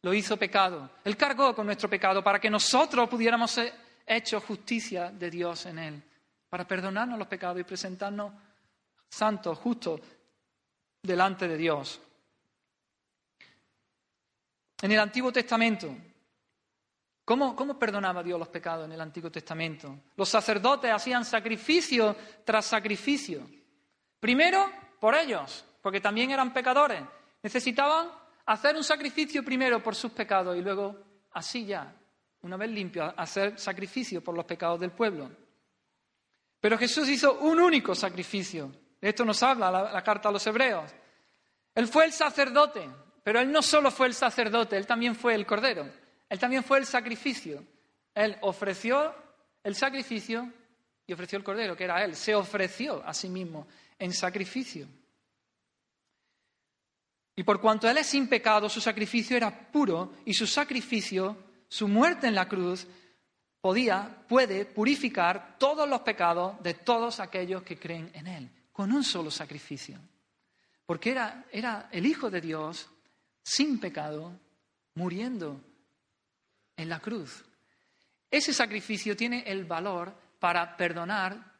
[0.03, 0.91] lo hizo pecado.
[1.03, 3.73] Él cargó con nuestro pecado para que nosotros pudiéramos ser
[4.07, 6.03] hechos justicia de Dios en él
[6.53, 8.31] para perdonarnos los pecados y presentarnos
[9.09, 9.99] santos, justos,
[11.01, 11.99] delante de Dios.
[14.83, 15.97] En el Antiguo Testamento,
[17.25, 20.01] ¿cómo, ¿cómo, perdonaba Dios los pecados en el Antiguo Testamento?
[20.15, 23.49] Los sacerdotes hacían sacrificio tras sacrificio.
[24.21, 27.03] Primero, por ellos, porque también eran pecadores.
[27.43, 28.11] Necesitaban
[28.45, 30.99] hacer un sacrificio primero por sus pecados y luego,
[31.31, 31.97] así ya,
[32.43, 35.42] una vez limpio, hacer sacrificio por los pecados del pueblo.
[36.63, 38.71] Pero Jesús hizo un único sacrificio.
[39.01, 40.93] De esto nos habla la, carta a los hebreos.
[41.75, 42.89] Él fue el sacerdote,
[43.25, 45.91] pero él no solo fue el sacerdote, él también fue el cordero.
[46.29, 47.65] Él también fue el sacrificio.
[48.15, 49.13] Él ofreció
[49.65, 50.53] el sacrificio
[51.05, 52.15] y ofreció el cordero, que era él.
[52.15, 53.67] Se ofreció a sí mismo
[53.99, 54.87] en sacrificio.
[57.35, 61.37] Y por cuanto él es sin pecado, su sacrificio era puro y su sacrificio,
[61.67, 62.87] su muerte en la cruz,
[63.63, 69.03] podía, puede purificar todos los pecados de todos aquellos que creen en Él, con un
[69.03, 69.99] solo sacrificio.
[70.85, 72.91] Porque era, era el Hijo de Dios,
[73.43, 74.39] sin pecado,
[74.95, 75.59] muriendo
[76.77, 77.45] en la cruz.
[78.31, 81.53] Ese sacrificio tiene el valor para perdonar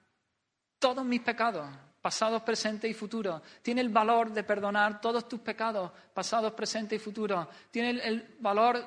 [0.79, 1.69] todos mis pecados,
[2.01, 3.41] pasados, presentes y futuros.
[3.63, 7.47] Tiene el valor de perdonar todos tus pecados, pasados, presentes y futuros.
[7.71, 8.85] Tiene el, valor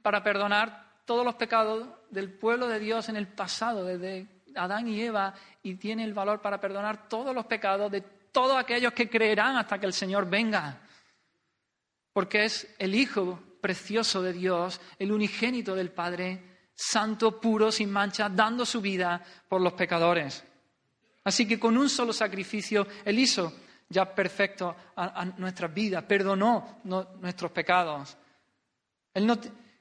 [0.00, 5.00] para perdonar todos los pecados del pueblo de Dios en el pasado, desde Adán y
[5.00, 9.56] Eva, y tiene el valor para perdonar todos los pecados de todos aquellos que creerán
[9.56, 10.80] hasta que el Señor venga.
[12.12, 18.28] Porque es el Hijo precioso de Dios, el unigénito del Padre, santo, puro, sin mancha,
[18.28, 20.44] dando su vida por los pecadores.
[21.24, 23.52] Así que con un solo sacrificio, Él hizo
[23.88, 28.16] ya perfecto a, nuestras vidas, perdonó nuestros pecados.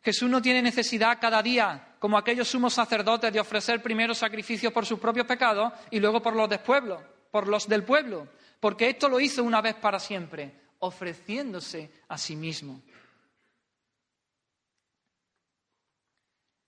[0.01, 4.85] Jesús no tiene necesidad cada día, como aquellos sumos sacerdotes, de ofrecer primero sacrificios por
[4.85, 8.27] sus propios pecados y luego por los del pueblo, por los del pueblo,
[8.59, 12.81] porque esto lo hizo una vez para siempre, ofreciéndose a sí mismo.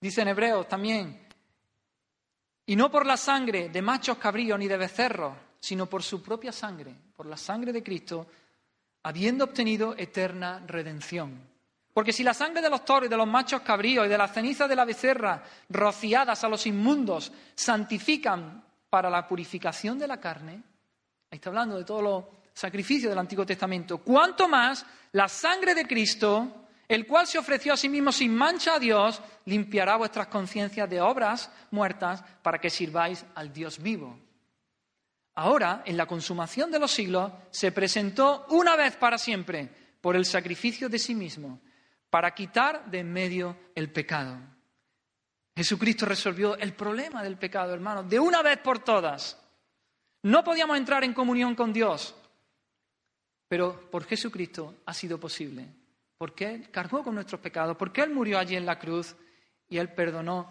[0.00, 1.28] Dice en Hebreos también,
[2.66, 6.52] y no por la sangre de machos cabríos ni de becerros, sino por su propia
[6.52, 8.26] sangre, por la sangre de Cristo,
[9.02, 11.50] habiendo obtenido eterna redención.
[11.92, 14.32] Porque si la sangre de los toros y de los machos cabríos y de las
[14.32, 20.52] cenizas de la becerra rociadas a los inmundos santifican para la purificación de la carne,
[21.30, 22.24] ahí está hablando de todos los
[22.54, 27.76] sacrificios del Antiguo Testamento, cuanto más la sangre de Cristo, el cual se ofreció a
[27.76, 33.24] sí mismo sin mancha a Dios, limpiará vuestras conciencias de obras muertas para que sirváis
[33.34, 34.18] al Dios vivo.
[35.34, 39.68] Ahora, en la consumación de los siglos, se presentó una vez para siempre
[40.00, 41.60] por el sacrificio de sí mismo,
[42.10, 44.38] para quitar de en medio el pecado.
[45.56, 49.40] Jesucristo resolvió el problema del pecado, hermano, de una vez por todas.
[50.22, 52.14] No podíamos entrar en comunión con Dios,
[53.48, 55.80] pero por Jesucristo ha sido posible
[56.20, 59.16] porque Él cargó con nuestros pecados, porque Él murió allí en la cruz
[59.70, 60.50] y Él perdonó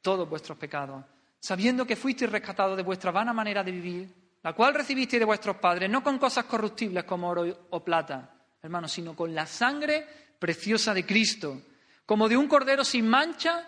[0.00, 1.04] todos vuestros pecados,
[1.40, 5.56] sabiendo que fuisteis rescatados de vuestra vana manera de vivir, la cual recibisteis de vuestros
[5.56, 8.32] padres, no con cosas corruptibles como oro o plata,
[8.62, 10.06] hermanos, sino con la sangre
[10.38, 11.62] preciosa de Cristo,
[12.06, 13.66] como de un cordero sin mancha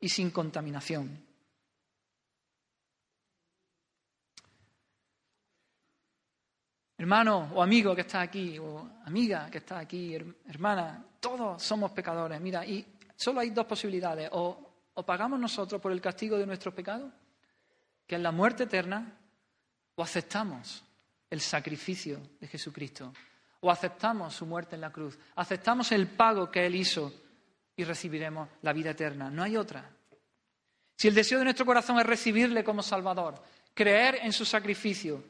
[0.00, 1.32] y sin contaminación.
[7.02, 12.40] Hermano o amigo que está aquí, o amiga que está aquí, hermana, todos somos pecadores.
[12.40, 14.28] Mira, y solo hay dos posibilidades.
[14.32, 14.70] O,
[15.04, 17.12] pagamos nosotros por el castigo de nuestros pecados,
[18.06, 19.18] que es la muerte eterna,
[19.96, 20.84] o aceptamos
[21.28, 23.12] el sacrificio de Jesucristo,
[23.64, 27.12] o aceptamos su muerte en la cruz, aceptamos el pago que Él hizo
[27.76, 29.30] y recibiremos la vida eterna.
[29.30, 29.88] No hay otra.
[30.96, 33.40] Si el deseo de nuestro corazón es recibirle como Salvador,
[33.72, 35.22] creer en su sacrificio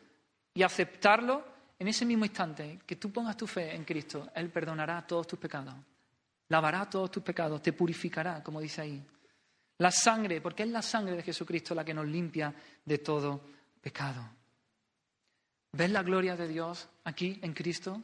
[0.55, 5.07] y aceptarlo, en ese mismo instante que tú pongas tu fe en Cristo, Él perdonará
[5.07, 5.75] todos tus pecados,
[6.49, 9.05] lavará todos tus pecados, te purificará, como dice ahí.
[9.79, 12.55] La sangre, porque es la sangre de Jesucristo la que nos limpia
[12.85, 13.41] de todo
[13.81, 14.23] pecado.
[15.73, 18.01] ¿Ves la gloria de Dios aquí en Cristo?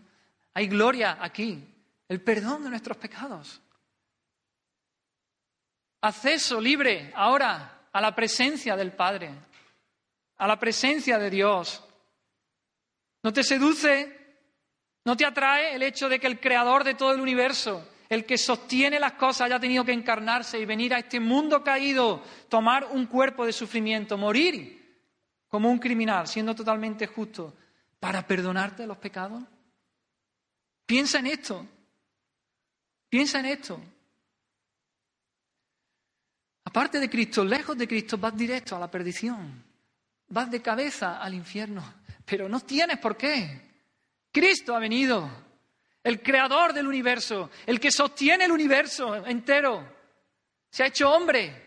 [0.59, 1.65] Hay gloria aquí,
[2.09, 3.61] el perdón de nuestros pecados.
[6.01, 9.31] Acceso libre ahora a la presencia del Padre,
[10.37, 11.85] a la presencia de Dios.
[13.23, 14.41] ¿No te seduce?
[15.05, 18.37] ¿No te atrae el hecho de que el creador de todo el universo, el que
[18.37, 23.07] sostiene las cosas, haya tenido que encarnarse y venir a este mundo caído, tomar un
[23.07, 25.07] cuerpo de sufrimiento, morir
[25.47, 27.55] como un criminal, siendo totalmente justo,
[28.01, 29.45] para perdonarte los pecados?
[30.89, 31.65] Piensa en esto.
[33.09, 33.81] Piensa en esto.
[36.65, 39.63] Aparte de Cristo, lejos de Cristo, vas directo a la perdición.
[40.27, 43.61] Vas de cabeza al infierno pero no tienes por qué.
[44.31, 45.29] Cristo ha venido,
[46.05, 49.97] el creador del universo, el que sostiene el universo entero.
[50.71, 51.67] Se ha hecho hombre.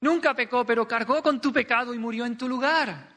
[0.00, 3.08] Nunca pecó, pero cargó con tu pecado y murió en tu lugar.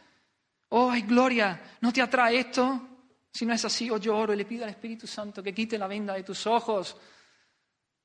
[0.69, 2.94] Oh, ay, gloria, ¿no te atrae esto?
[3.35, 5.87] Si no es así, oh, yo y le pido al Espíritu Santo que quite la
[5.87, 6.95] venda de tus ojos.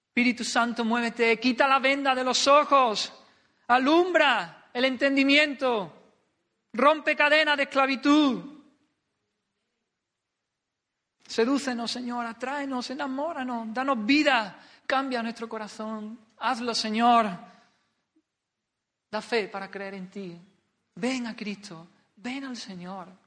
[0.09, 3.13] Espíritu Santo, muévete, quita la venda de los ojos,
[3.69, 6.01] alumbra el entendimiento,
[6.73, 8.43] Rompe cadena de esclavitud.
[11.29, 16.19] Sedúcenos, Señor, atráenos, enamóranos, danos vida, cambia nuestro corazón.
[16.39, 17.27] Hazlo, Señor.
[19.09, 20.41] Da fe para creer en ti.
[20.97, 23.20] Ven a Cristo, ven al Señor.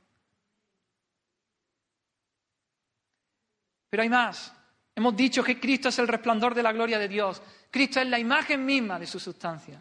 [3.93, 4.51] Pero hay más.
[4.95, 7.39] Hemos dicho que Cristo es el resplandor de la gloria de Dios.
[7.69, 9.79] Cristo es la imagen misma de su sustancia.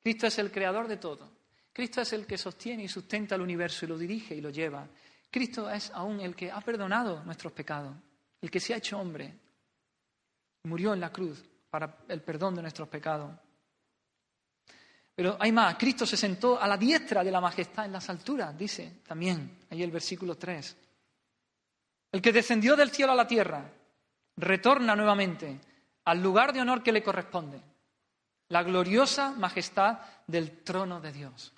[0.00, 1.28] Cristo es el creador de todo.
[1.72, 4.86] Cristo es el que sostiene y sustenta el universo y lo dirige y lo lleva.
[5.28, 7.96] Cristo es aún el que ha perdonado nuestros pecados,
[8.40, 9.36] el que se ha hecho hombre,
[10.62, 13.36] murió en la cruz para el perdón de nuestros pecados.
[15.16, 18.56] Pero hay más, Cristo se sentó a la diestra de la majestad en las alturas,
[18.56, 20.85] dice también ahí el versículo 3.
[22.16, 23.70] El que descendió del cielo a la tierra
[24.38, 25.60] retorna nuevamente
[26.06, 27.60] al lugar de honor que le corresponde,
[28.48, 31.52] la gloriosa majestad del trono de Dios.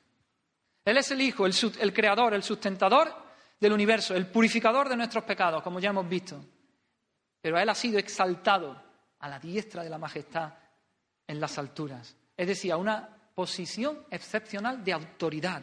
[0.85, 3.15] Él es el Hijo, el, creador, el sustentador
[3.61, 6.45] del universo, el purificador de nuestros pecados, como ya hemos visto.
[7.41, 8.83] Pero Él ha sido exaltado
[9.21, 10.55] a la diestra de la majestad
[11.29, 12.17] en las alturas.
[12.37, 15.63] Es decir, a una posición excepcional de autoridad,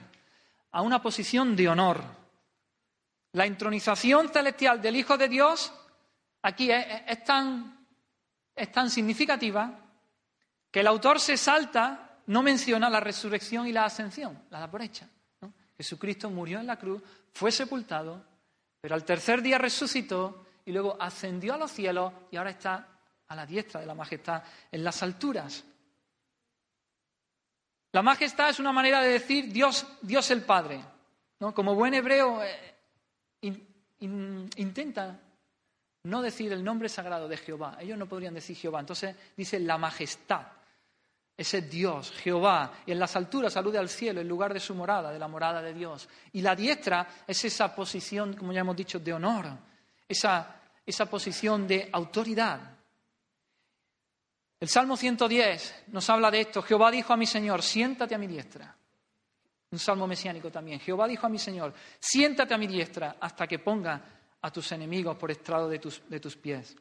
[0.72, 2.25] a una posición de honor.
[3.36, 5.74] La entronización celestial del Hijo de Dios
[6.42, 7.86] aquí es, tan,
[8.56, 9.78] es tan significativa
[10.72, 14.82] que el autor se salta, no menciona la resurrección y la ascensión, la da por
[14.82, 15.10] hecha.
[15.76, 18.26] Jesucristo murió en la cruz, fue sepultado,
[18.80, 22.88] pero al tercer día resucitó y luego ascendió a los cielos y ahora está
[23.28, 25.62] a la diestra de la majestad en las alturas.
[27.92, 30.82] La majestad es una manera de decir Dios, Dios el Padre.
[31.42, 31.54] ¿no?
[31.54, 32.42] Como buen hebreo
[33.42, 35.20] intenta
[36.04, 37.78] no decir el nombre sagrado de Jehová.
[37.80, 38.80] Ellos no podrían decir Jehová.
[38.80, 40.48] Entonces dice la majestad.
[41.38, 45.12] Ese Dios, Jehová, y en las alturas alude al cielo, en lugar de su morada,
[45.12, 46.08] de la morada de Dios.
[46.32, 49.48] Y la diestra es esa posición, como ya hemos dicho, de honor,
[50.08, 52.62] esa, esa posición de autoridad.
[54.60, 56.62] El Salmo 110 nos habla de esto.
[56.62, 58.74] Jehová dijo a mi Señor, siéntate a mi diestra.
[59.72, 60.80] Un salmo mesiánico también.
[60.80, 64.02] Jehová dijo a mi Señor, siéntate a mi diestra hasta que ponga
[64.42, 66.76] a tus enemigos por estrado de tus, de tus pies.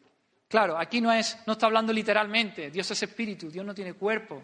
[0.49, 2.71] Claro, aquí no, es, no está hablando literalmente.
[2.71, 4.43] Dios es espíritu, Dios no tiene cuerpo.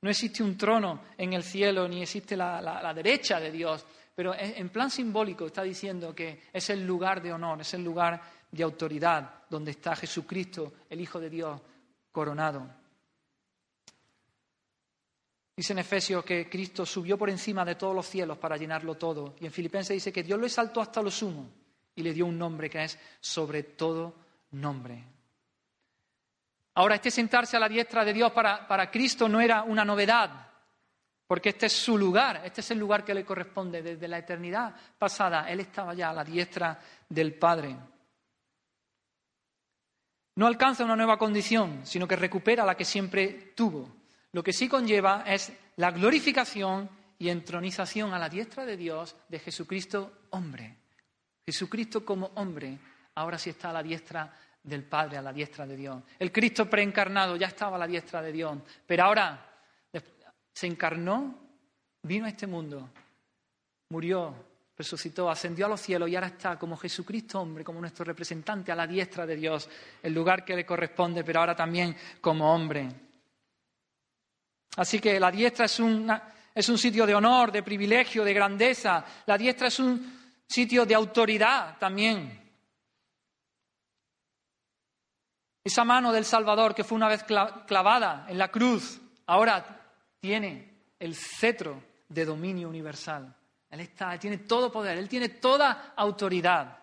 [0.00, 3.84] No existe un trono en el cielo, ni existe la, la derecha de Dios.
[4.14, 8.20] Pero en plan simbólico está diciendo que es el lugar de honor, es el lugar
[8.50, 11.60] de autoridad donde está Jesucristo, el Hijo de Dios,
[12.10, 12.77] coronado.
[15.58, 19.34] Dice en Efesios que Cristo subió por encima de todos los cielos para llenarlo todo.
[19.40, 21.50] Y en Filipenses dice que Dios lo exaltó hasta lo sumo
[21.96, 24.14] y le dio un nombre que es sobre todo
[24.52, 25.02] nombre.
[26.74, 30.48] Ahora, este sentarse a la diestra de Dios para, para Cristo no era una novedad,
[31.26, 33.82] porque este es su lugar, este es el lugar que le corresponde.
[33.82, 36.78] Desde la eternidad pasada, Él estaba ya a la diestra
[37.08, 37.76] del Padre
[40.36, 43.97] no alcanza una nueva condición, sino que recupera la que siempre tuvo.
[44.32, 49.38] Lo que sí conlleva es la glorificación y entronización a la diestra de Dios de
[49.38, 50.76] Jesucristo hombre.
[51.46, 52.78] Jesucristo como hombre
[53.14, 56.02] ahora sí está a la diestra del Padre, a la diestra de Dios.
[56.18, 59.44] El Cristo preencarnado ya estaba a la diestra de Dios, pero ahora
[60.52, 61.38] se encarnó,
[62.02, 62.90] vino a este mundo,
[63.90, 64.34] murió,
[64.76, 68.76] resucitó, ascendió a los cielos y ahora está como Jesucristo hombre, como nuestro representante a
[68.76, 69.68] la diestra de Dios,
[70.02, 73.07] el lugar que le corresponde, pero ahora también como hombre.
[74.78, 75.80] Así que la diestra es,
[76.54, 79.04] es un sitio de honor, de privilegio, de grandeza.
[79.26, 82.48] La diestra es un sitio de autoridad también.
[85.64, 89.66] Esa mano del Salvador que fue una vez clavada en la cruz, ahora
[90.20, 93.34] tiene el cetro de dominio universal.
[93.68, 96.78] Él está, él tiene todo poder, Él tiene toda autoridad.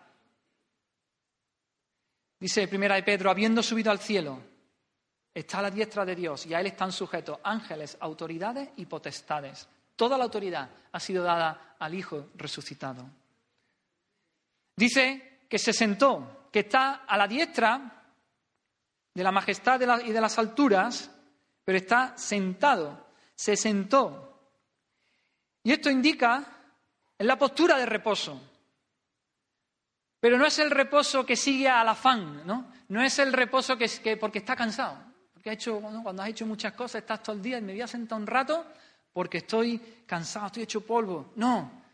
[2.38, 4.55] Dice Primera de Pedro, habiendo subido al cielo,
[5.38, 9.68] está a la diestra de Dios y a Él están sujetos ángeles, autoridades y potestades.
[9.94, 13.06] Toda la autoridad ha sido dada al Hijo resucitado.
[14.74, 18.02] Dice que se sentó, que está a la diestra
[19.12, 21.10] de la majestad y de las alturas,
[21.62, 24.40] pero está sentado, se sentó.
[25.62, 26.46] Y esto indica
[27.18, 28.40] es la postura de reposo.
[30.18, 32.72] Pero no es el reposo que sigue al afán, ¿no?
[32.88, 35.05] No es el reposo que, que porque está cansado.
[35.50, 37.86] Ha hecho, cuando has hecho muchas cosas, estás todo el día y me voy a
[37.86, 38.66] sentar un rato
[39.12, 41.32] porque estoy cansado, estoy hecho polvo.
[41.36, 41.84] No.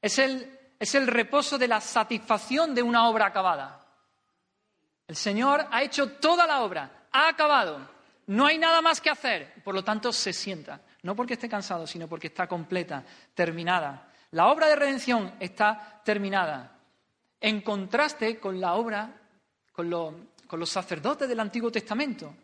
[0.00, 3.84] Es el, es el reposo de la satisfacción de una obra acabada.
[5.06, 7.88] El Señor ha hecho toda la obra, ha acabado.
[8.26, 9.54] No hay nada más que hacer.
[9.64, 10.80] Por lo tanto, se sienta.
[11.02, 13.04] No porque esté cansado, sino porque está completa,
[13.34, 14.08] terminada.
[14.32, 16.76] La obra de redención está terminada,
[17.40, 19.10] en contraste con la obra,
[19.72, 22.34] con, los sacerdotes del Antiguo Testamento,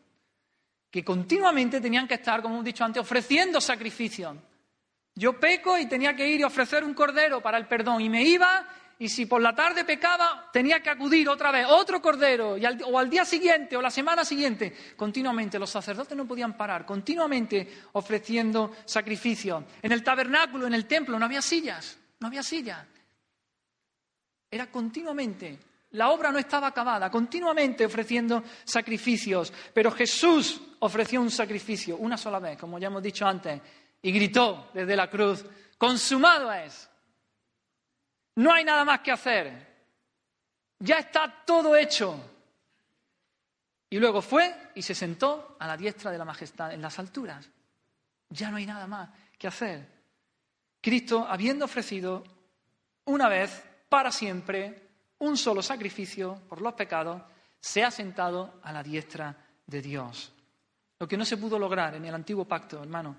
[0.94, 4.36] que continuamente tenían que estar, como hemos dicho antes, ofreciendo sacrificios.
[5.16, 8.22] Yo peco y tenía que ir y ofrecer un cordero para el perdón, y me
[8.22, 8.64] iba
[9.00, 12.54] y si por la tarde pecaba, tenía que acudir otra vez, otro cordero,
[12.86, 15.58] o al día siguiente, o la semana siguiente, continuamente.
[15.58, 19.64] Los sacerdotes no podían parar, continuamente ofreciendo sacrificios.
[19.82, 22.86] En el tabernáculo, en el templo, no había sillas, no había sillas.
[24.48, 25.58] Era continuamente.
[25.94, 29.52] La obra no estaba acabada, continuamente ofreciendo sacrificios.
[29.72, 33.60] Pero Jesús ofreció un sacrificio una sola vez, como ya hemos dicho antes,
[34.02, 35.44] y gritó desde la cruz,
[35.78, 36.90] consumado es.
[38.36, 39.74] No hay nada más que hacer.
[40.80, 42.18] Ya está todo hecho.
[43.88, 47.48] Y luego fue y se sentó a la diestra de la majestad en las alturas.
[48.30, 49.86] Ya no hay nada más que hacer.
[50.80, 52.24] Cristo, habiendo ofrecido
[53.04, 54.83] una vez, para siempre,
[55.18, 57.22] un solo sacrificio por los pecados,
[57.60, 59.36] se ha sentado a la diestra
[59.66, 60.32] de Dios.
[60.98, 63.16] Lo que no se pudo lograr en el antiguo pacto, hermano,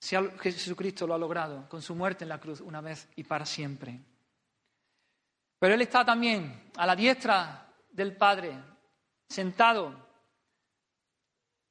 [0.00, 3.98] Jesucristo lo ha logrado con su muerte en la cruz una vez y para siempre.
[5.58, 8.52] Pero Él está también a la diestra del Padre,
[9.26, 10.04] sentado,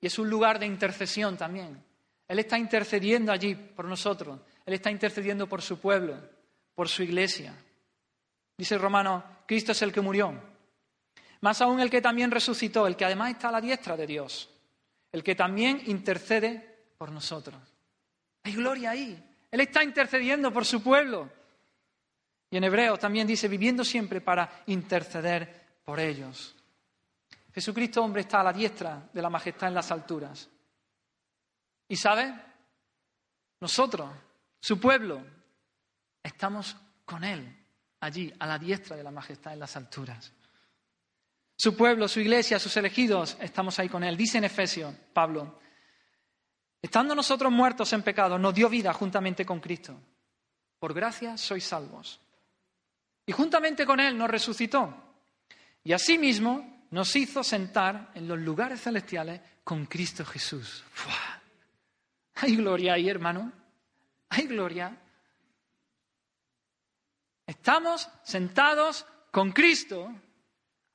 [0.01, 1.84] y es un lugar de intercesión también.
[2.28, 6.18] Él está intercediendo allí por nosotros, Él está intercediendo por su pueblo,
[6.74, 7.55] por su iglesia.
[8.58, 10.34] Dice el romano, Cristo es el que murió,
[11.41, 14.49] más aún el que también resucitó, el que además está a la diestra de Dios,
[15.12, 17.60] el que también intercede por nosotros.
[18.43, 19.22] Hay gloria ahí.
[19.51, 21.30] Él está intercediendo por su pueblo.
[22.49, 26.56] Y en hebreo también dice, viviendo siempre para interceder por ellos.
[27.54, 30.49] Jesucristo, hombre, está a la diestra de la majestad en las alturas.
[31.88, 32.34] ¿Y sabe?
[33.60, 34.10] Nosotros,
[34.60, 35.24] su pueblo,
[36.24, 36.76] estamos
[37.06, 37.62] con Él,
[38.06, 40.32] allí, a la diestra de la majestad en las alturas.
[41.56, 44.18] Su pueblo, su iglesia, sus elegidos, estamos ahí con Él.
[44.18, 45.60] Dice en Efesios, Pablo,
[46.82, 49.99] estando nosotros muertos en pecado, nos dio vida juntamente con Cristo.
[50.80, 52.20] Por gracia sois salvos.
[53.26, 54.93] Y juntamente con Él nos resucitó.
[55.84, 60.84] Y asimismo nos hizo sentar en los lugares celestiales con Cristo Jesús.
[62.36, 63.51] Hay gloria ahí, hermano.
[64.30, 64.97] Hay gloria.
[67.45, 70.13] Estamos sentados con Cristo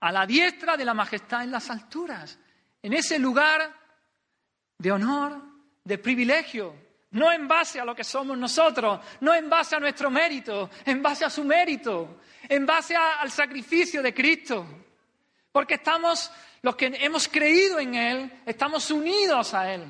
[0.00, 2.38] a la diestra de la majestad en las alturas,
[2.82, 3.74] en ese lugar
[4.78, 5.42] de honor,
[5.84, 6.74] de privilegio,
[7.10, 11.02] no en base a lo que somos nosotros, no en base a nuestro mérito, en
[11.02, 14.66] base a su mérito, en base al sacrificio de Cristo.
[15.50, 16.30] Porque estamos,
[16.62, 19.84] los que hemos creído en Él, estamos unidos a Él.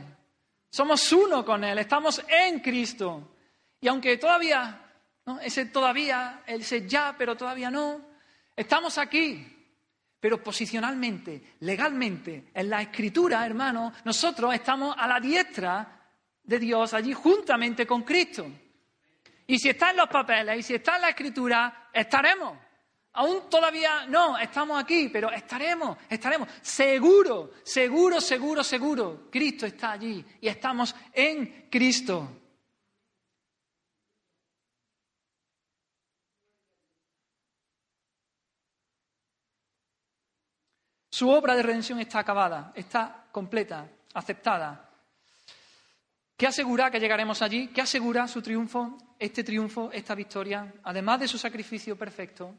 [0.71, 3.35] Somos uno con Él, estamos en Cristo.
[3.81, 4.88] Y aunque todavía,
[5.43, 8.01] ese todavía, ese ya, pero todavía no,
[8.57, 9.55] estamos aquí.
[10.21, 15.99] Pero posicionalmente, legalmente, en la escritura, hermano, nosotros estamos a la diestra
[16.43, 18.47] de Dios allí juntamente con Cristo.
[19.47, 22.59] Y si está en los papeles y si está en la escritura, estaremos.
[23.13, 26.49] Aún todavía no, estamos aquí, pero estaremos, estaremos.
[26.61, 29.29] Seguro, seguro, seguro, seguro.
[29.31, 32.38] Cristo está allí y estamos en Cristo.
[41.19, 44.89] Su obra de redención está acabada, está completa, aceptada.
[46.37, 47.73] ¿Qué asegura que llegaremos allí?
[47.73, 48.97] ¿Qué asegura su triunfo?
[49.19, 52.55] Este triunfo, esta victoria, además de su sacrificio perfecto,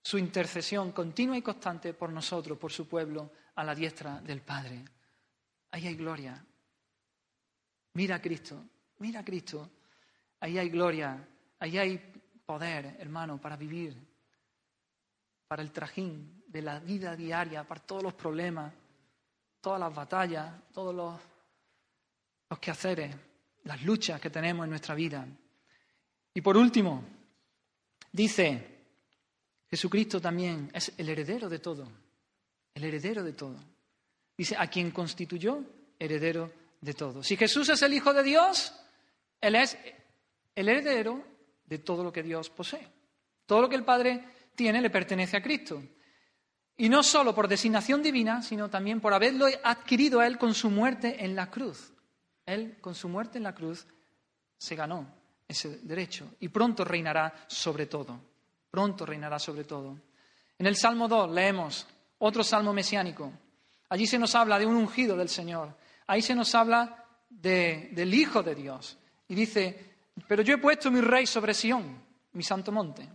[0.00, 4.84] su intercesión continua y constante por nosotros, por su pueblo, a la diestra del Padre.
[5.72, 6.40] Ahí hay gloria.
[7.94, 8.66] Mira a Cristo,
[8.98, 9.68] mira a Cristo.
[10.38, 11.26] Ahí hay gloria,
[11.58, 11.98] ahí hay
[12.46, 13.96] poder, hermano, para vivir,
[15.48, 18.72] para el trajín, de la vida diaria, para todos los problemas,
[19.60, 21.20] todas las batallas, todos los,
[22.48, 23.14] los quehaceres,
[23.64, 25.26] las luchas que tenemos en nuestra vida.
[26.32, 27.04] Y por último,
[28.10, 28.78] dice,
[29.68, 31.86] Jesucristo también es el heredero de todo,
[32.74, 33.56] el heredero de todo.
[34.36, 35.62] Dice, a quien constituyó
[35.98, 37.22] heredero de todo.
[37.22, 38.72] Si Jesús es el Hijo de Dios,
[39.40, 39.76] Él es
[40.54, 41.22] el heredero
[41.66, 42.86] de todo lo que Dios posee.
[43.44, 44.24] Todo lo que el Padre
[44.54, 45.82] tiene le pertenece a Cristo.
[46.80, 51.24] Y no solo por designación divina, sino también por haberlo adquirido Él con su muerte
[51.24, 51.92] en la cruz.
[52.46, 53.84] Él, con su muerte en la cruz,
[54.56, 55.12] se ganó
[55.46, 58.20] ese derecho y pronto reinará sobre todo.
[58.70, 59.98] Pronto reinará sobre todo.
[60.56, 61.84] En el Salmo 2 leemos
[62.18, 63.32] otro salmo mesiánico.
[63.88, 65.76] Allí se nos habla de un ungido del Señor.
[66.06, 68.98] Ahí se nos habla del Hijo de Dios.
[69.26, 69.96] Y dice,
[70.28, 72.00] pero yo he puesto mi rey sobre Sión,
[72.32, 73.08] mi santo monte.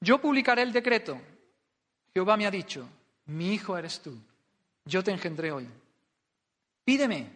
[0.00, 1.18] Yo publicaré el decreto
[2.16, 2.88] Jehová me ha dicho,
[3.26, 4.18] mi hijo eres tú,
[4.86, 5.68] yo te engendré hoy.
[6.82, 7.28] Pídeme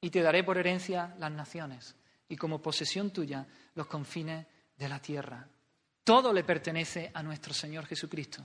[0.00, 1.96] y te daré por herencia las naciones
[2.28, 3.44] y como posesión tuya
[3.74, 4.46] los confines
[4.76, 5.44] de la tierra.
[6.04, 8.44] Todo le pertenece a nuestro Señor Jesucristo.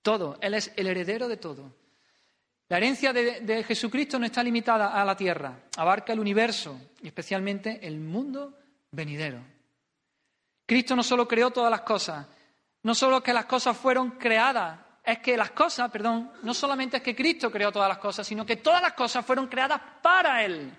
[0.00, 0.38] Todo.
[0.40, 1.74] Él es el heredero de todo.
[2.68, 7.84] La herencia de, Jesucristo no está limitada a la tierra, abarca el universo y especialmente
[7.84, 8.56] el mundo
[8.92, 9.42] venidero.
[10.66, 12.28] Cristo no solo creó todas las cosas,
[12.82, 17.02] no solo que las cosas fueron creadas, es que las cosas, perdón, no solamente es
[17.02, 20.72] que Cristo creó todas las cosas, sino que todas las cosas fueron creadas para Él.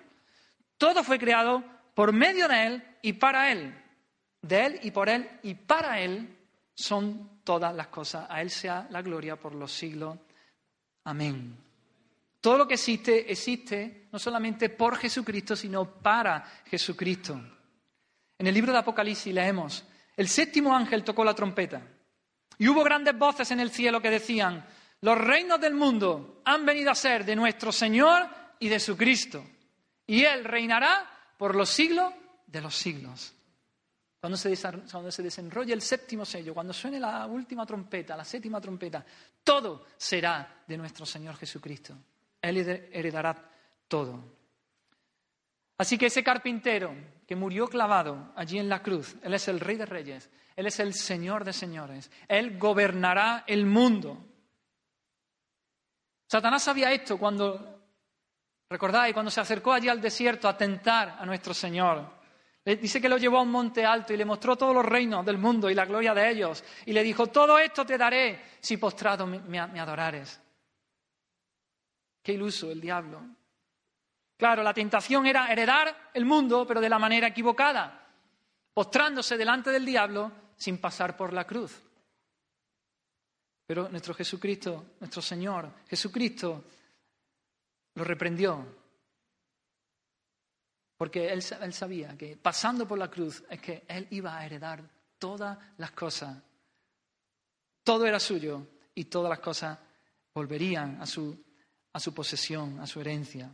[0.78, 1.62] Todo fue creado
[1.94, 3.78] por medio de Él y para Él.
[4.40, 6.36] De Él y por Él y para Él
[6.74, 8.26] son todas las cosas.
[8.28, 10.18] A Él sea la gloria por los siglos.
[11.04, 11.56] Amén.
[12.40, 17.40] Todo lo que existe existe no solamente por Jesucristo, sino para Jesucristo.
[18.38, 19.84] En el libro de Apocalipsis leemos,
[20.16, 21.80] el séptimo ángel tocó la trompeta
[22.58, 24.64] y hubo grandes voces en el cielo que decían,
[25.00, 28.28] los reinos del mundo han venido a ser de nuestro Señor
[28.58, 29.44] y de su Cristo,
[30.06, 32.12] y Él reinará por los siglos
[32.46, 33.34] de los siglos.
[34.20, 34.56] Cuando se,
[34.90, 39.04] cuando se desenrolle el séptimo sello, cuando suene la última trompeta, la séptima trompeta,
[39.42, 41.96] todo será de nuestro Señor Jesucristo.
[42.40, 42.58] Él
[42.92, 43.36] heredará
[43.88, 44.41] todo.
[45.82, 46.94] Así que ese carpintero
[47.26, 50.78] que murió clavado allí en la cruz, Él es el Rey de Reyes, Él es
[50.78, 54.16] el Señor de Señores, Él gobernará el mundo.
[56.28, 57.82] Satanás sabía esto cuando,
[58.70, 62.08] recordáis, cuando se acercó allí al desierto a tentar a nuestro Señor.
[62.64, 65.38] Dice que lo llevó a un monte alto y le mostró todos los reinos del
[65.38, 66.62] mundo y la gloria de ellos.
[66.86, 70.40] Y le dijo, todo esto te daré si postrado me, adorares.
[72.22, 73.20] Qué iluso el diablo.
[74.42, 78.08] Claro, la tentación era heredar el mundo, pero de la manera equivocada,
[78.74, 81.80] postrándose delante del diablo sin pasar por la cruz.
[83.64, 86.64] Pero nuestro Jesucristo, nuestro Señor, Jesucristo,
[87.94, 88.66] lo reprendió.
[90.96, 94.82] Porque él, sabía que pasando por la cruz es que Él iba a heredar
[95.20, 96.36] todas las cosas.
[97.84, 99.78] Todo era suyo y todas las cosas
[100.34, 103.48] volverían a su posesión, a su herencia.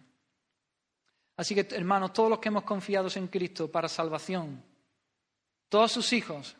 [1.38, 4.60] Así que, hermanos, todos los que hemos confiado en Cristo para salvación,
[5.68, 6.56] todos sus hijos,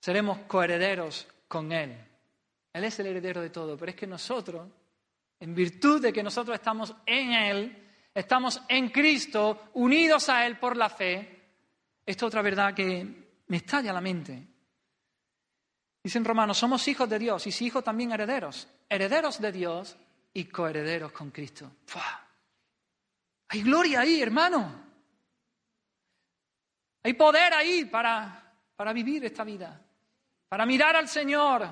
[0.00, 1.98] seremos coherederos con Él.
[2.72, 4.68] Él es el heredero de todo, pero es que nosotros,
[5.40, 10.76] en virtud de que nosotros estamos en Él, estamos en Cristo, unidos a Él por
[10.76, 11.42] la fe,
[12.06, 14.46] esta otra verdad que me estalla la mente.
[16.04, 19.96] Dicen romanos, somos hijos de Dios y si hijos también herederos, herederos de Dios
[20.32, 21.72] y coherederos con Cristo.
[23.54, 24.82] Hay gloria ahí, hermano.
[27.04, 29.80] Hay poder ahí para, para vivir esta vida,
[30.48, 31.68] para mirar al Señor,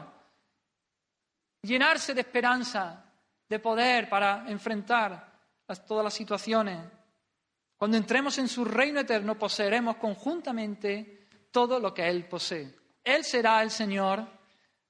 [1.60, 3.04] llenarse de esperanza,
[3.48, 5.28] de poder para enfrentar
[5.84, 6.78] todas las situaciones.
[7.76, 12.76] Cuando entremos en su reino eterno, poseeremos conjuntamente todo lo que Él posee.
[13.02, 14.24] Él será el Señor,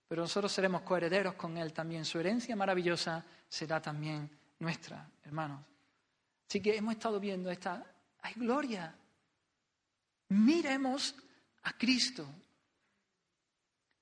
[0.07, 2.05] pero nosotros seremos coherederos con Él también.
[2.05, 5.72] Su herencia maravillosa será también nuestra, hermanos.
[6.53, 7.83] Así que hemos estado viendo esta,
[8.21, 8.95] hay gloria.
[10.29, 11.17] Miremos
[11.63, 12.29] a Cristo.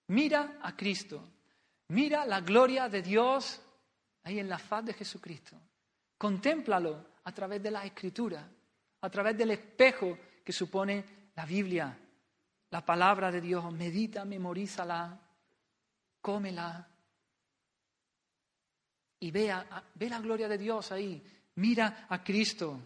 [0.08, 1.22] Mira a Cristo.
[1.90, 3.62] Mira la gloria de Dios
[4.24, 5.56] ahí en la faz de Jesucristo.
[6.18, 8.50] Contémplalo a través de la escritura,
[9.00, 11.04] a través del espejo que supone
[11.36, 11.96] la Biblia,
[12.70, 13.72] la palabra de Dios.
[13.72, 15.20] Medita, memorízala,
[16.20, 16.88] cómela,
[19.20, 21.22] y vea, ve la gloria de Dios ahí,
[21.60, 22.80] mira a Cristo.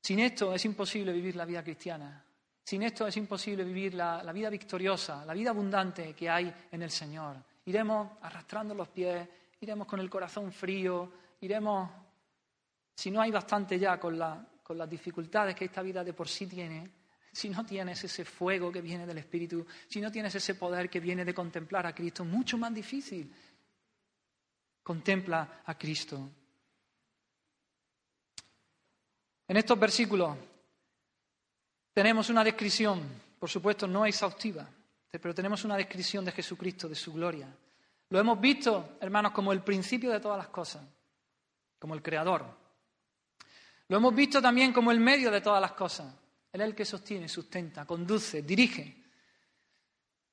[0.00, 2.24] Sin esto es imposible vivir la vida cristiana.
[2.64, 6.90] Sin esto es imposible vivir la, vida victoriosa, la vida abundante que hay en el
[6.90, 7.36] Señor.
[7.66, 9.28] Iremos arrastrando los pies,
[9.60, 11.90] iremos con el corazón frío, iremos,
[12.94, 14.18] si no hay bastante ya con,
[14.62, 16.90] con las dificultades que esta vida de por sí tiene,
[17.32, 21.00] si no tienes ese fuego que viene del Espíritu, si no tienes ese poder que
[21.00, 23.32] viene de contemplar a Cristo, mucho más difícil.
[24.82, 26.30] Contempla a Cristo.
[29.48, 30.36] En estos versículos
[31.92, 33.02] tenemos una descripción,
[33.38, 34.68] por supuesto no exhaustiva,
[35.10, 37.48] pero tenemos una descripción de Jesucristo, de su gloria.
[38.08, 40.82] Lo hemos visto, hermanos, como el principio de todas las cosas,
[41.78, 42.44] como el creador.
[43.88, 46.14] Lo hemos visto también como el medio de todas las cosas.
[46.52, 49.02] Él es el que sostiene, sustenta, conduce, dirige.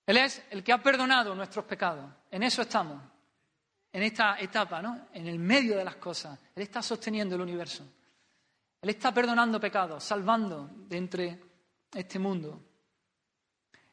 [0.05, 2.09] Él es el que ha perdonado nuestros pecados.
[2.31, 3.01] En eso estamos,
[3.91, 5.07] en esta etapa, ¿no?
[5.13, 6.37] En el medio de las cosas.
[6.55, 7.83] Él está sosteniendo el universo.
[8.81, 11.39] Él está perdonando pecados, salvando de entre
[11.93, 12.61] este mundo.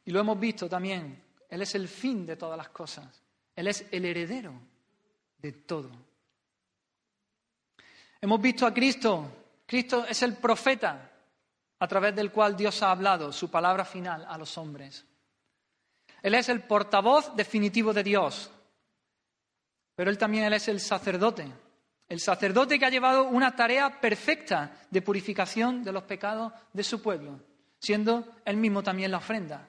[0.05, 1.23] Y lo hemos visto también.
[1.49, 3.23] Él es el fin de todas las cosas.
[3.55, 4.53] Él es el heredero
[5.39, 5.91] de todo.
[8.21, 9.45] Hemos visto a Cristo.
[9.67, 11.11] Cristo es el profeta
[11.79, 15.05] a través del cual Dios ha hablado su palabra final a los hombres.
[16.23, 18.51] Él es el portavoz definitivo de Dios,
[19.97, 21.51] pero Él también él es el sacerdote,
[22.09, 27.03] el sacerdote que ha llevado una tarea perfecta de purificación de los pecados de su
[27.03, 27.41] pueblo,
[27.79, 29.69] siendo Él mismo también la ofrenda.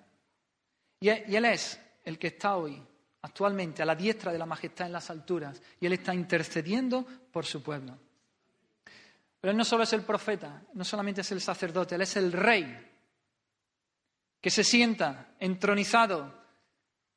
[0.99, 2.81] Y Él es el que está hoy,
[3.21, 7.45] actualmente, a la diestra de la majestad en las alturas, y Él está intercediendo por
[7.45, 7.97] su pueblo.
[9.39, 12.33] Pero Él no solo es el profeta, no solamente es el sacerdote, Él es el
[12.33, 12.83] rey
[14.41, 16.33] que se sienta entronizado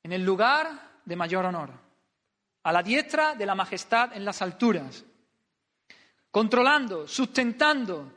[0.02, 1.89] en el lugar de mayor honor,
[2.62, 5.04] a la diestra de la majestad en las alturas,
[6.30, 8.12] controlando, sustentando,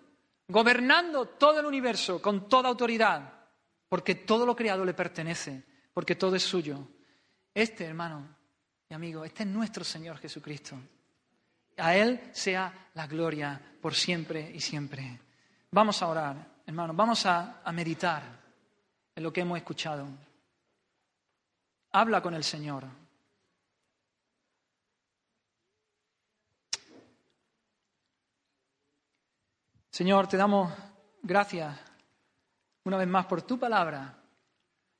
[0.47, 3.33] gobernando todo el universo con toda autoridad,
[3.87, 5.63] porque todo lo creado le pertenece,
[5.93, 6.87] porque todo es suyo.
[7.53, 8.35] Este, hermano
[8.89, 10.75] y amigo, este es nuestro Señor Jesucristo.
[11.77, 15.19] A Él sea la gloria por siempre y siempre.
[15.71, 18.23] Vamos a orar, hermano, vamos a, a meditar
[19.15, 20.07] en lo que hemos escuchado.
[21.91, 23.02] Habla con el Señor.
[29.93, 30.73] Señor, te damos
[31.21, 31.77] gracias
[32.85, 34.11] una vez más por tu palabra.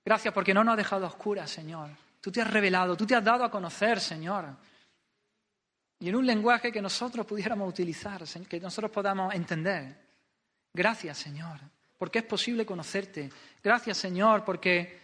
[0.06, 1.90] Gracias porque no nos has dejado a oscuras, Señor.
[2.22, 4.56] Tú te has revelado, tú te has dado a conocer, Señor.
[5.98, 9.98] Y en un lenguaje que nosotros pudiéramos utilizar, que nosotros podamos entender.
[10.72, 11.60] Gracias, Señor,
[11.98, 13.32] porque es posible conocerte.
[13.64, 15.02] Gracias, Señor, porque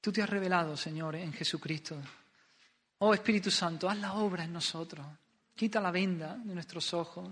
[0.00, 1.98] tú te has revelado, Señor, en Jesucristo.
[3.00, 5.04] Oh Espíritu Santo, haz la obra en nosotros.
[5.62, 7.30] Quita la venda de nuestros ojos.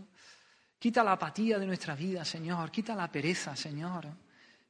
[0.78, 2.70] Quita la apatía de nuestra vida, Señor.
[2.70, 4.06] Quita la pereza, Señor.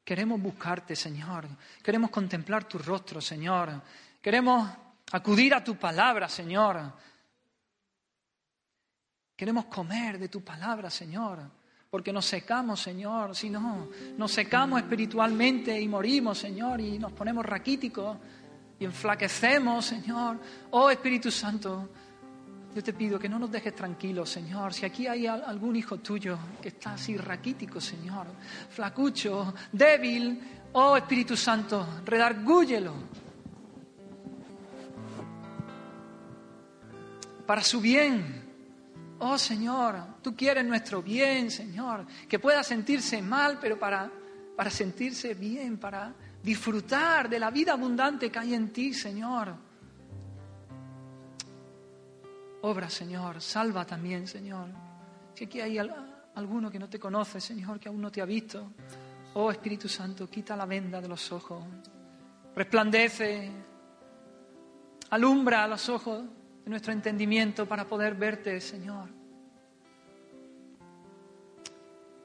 [0.03, 1.47] Queremos buscarte, Señor.
[1.83, 3.83] Queremos contemplar tu rostro, Señor.
[4.23, 4.67] Queremos
[5.13, 6.91] acudir a tu palabra, Señor.
[9.37, 11.41] Queremos comer de tu palabra, Señor.
[11.91, 13.37] Porque nos secamos, Señor.
[13.37, 18.17] Si no, nos secamos espiritualmente y morimos, Señor, y nos ponemos raquíticos
[18.79, 20.41] y enflaquecemos, Señor.
[20.71, 21.91] Oh Espíritu Santo,
[22.75, 24.73] yo te pido que no nos dejes tranquilos, Señor.
[24.73, 28.27] Si aquí hay algún hijo tuyo que está así raquítico, Señor,
[28.71, 30.41] flacucho, débil,
[30.73, 32.95] oh Espíritu Santo, redargúyelo.
[37.45, 38.49] Para su bien.
[39.19, 42.07] Oh Señor, tú quieres nuestro bien, Señor.
[42.29, 44.11] Que pueda sentirse mal, pero para,
[44.57, 49.70] para sentirse bien, para disfrutar de la vida abundante que hay en ti, Señor.
[52.63, 54.69] Obra, Señor, salva también, Señor.
[55.35, 58.73] Si aquí hay alguno que no te conoce, Señor, que aún no te ha visto,
[59.35, 61.65] oh Espíritu Santo, quita la venda de los ojos,
[62.55, 63.51] resplandece,
[65.11, 66.23] alumbra los ojos
[66.65, 69.09] de nuestro entendimiento para poder verte, Señor.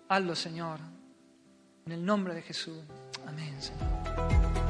[0.10, 0.80] Hazlo, Señor,
[1.86, 2.78] en el nombre de Jesús.
[3.26, 4.65] Amén, Señor.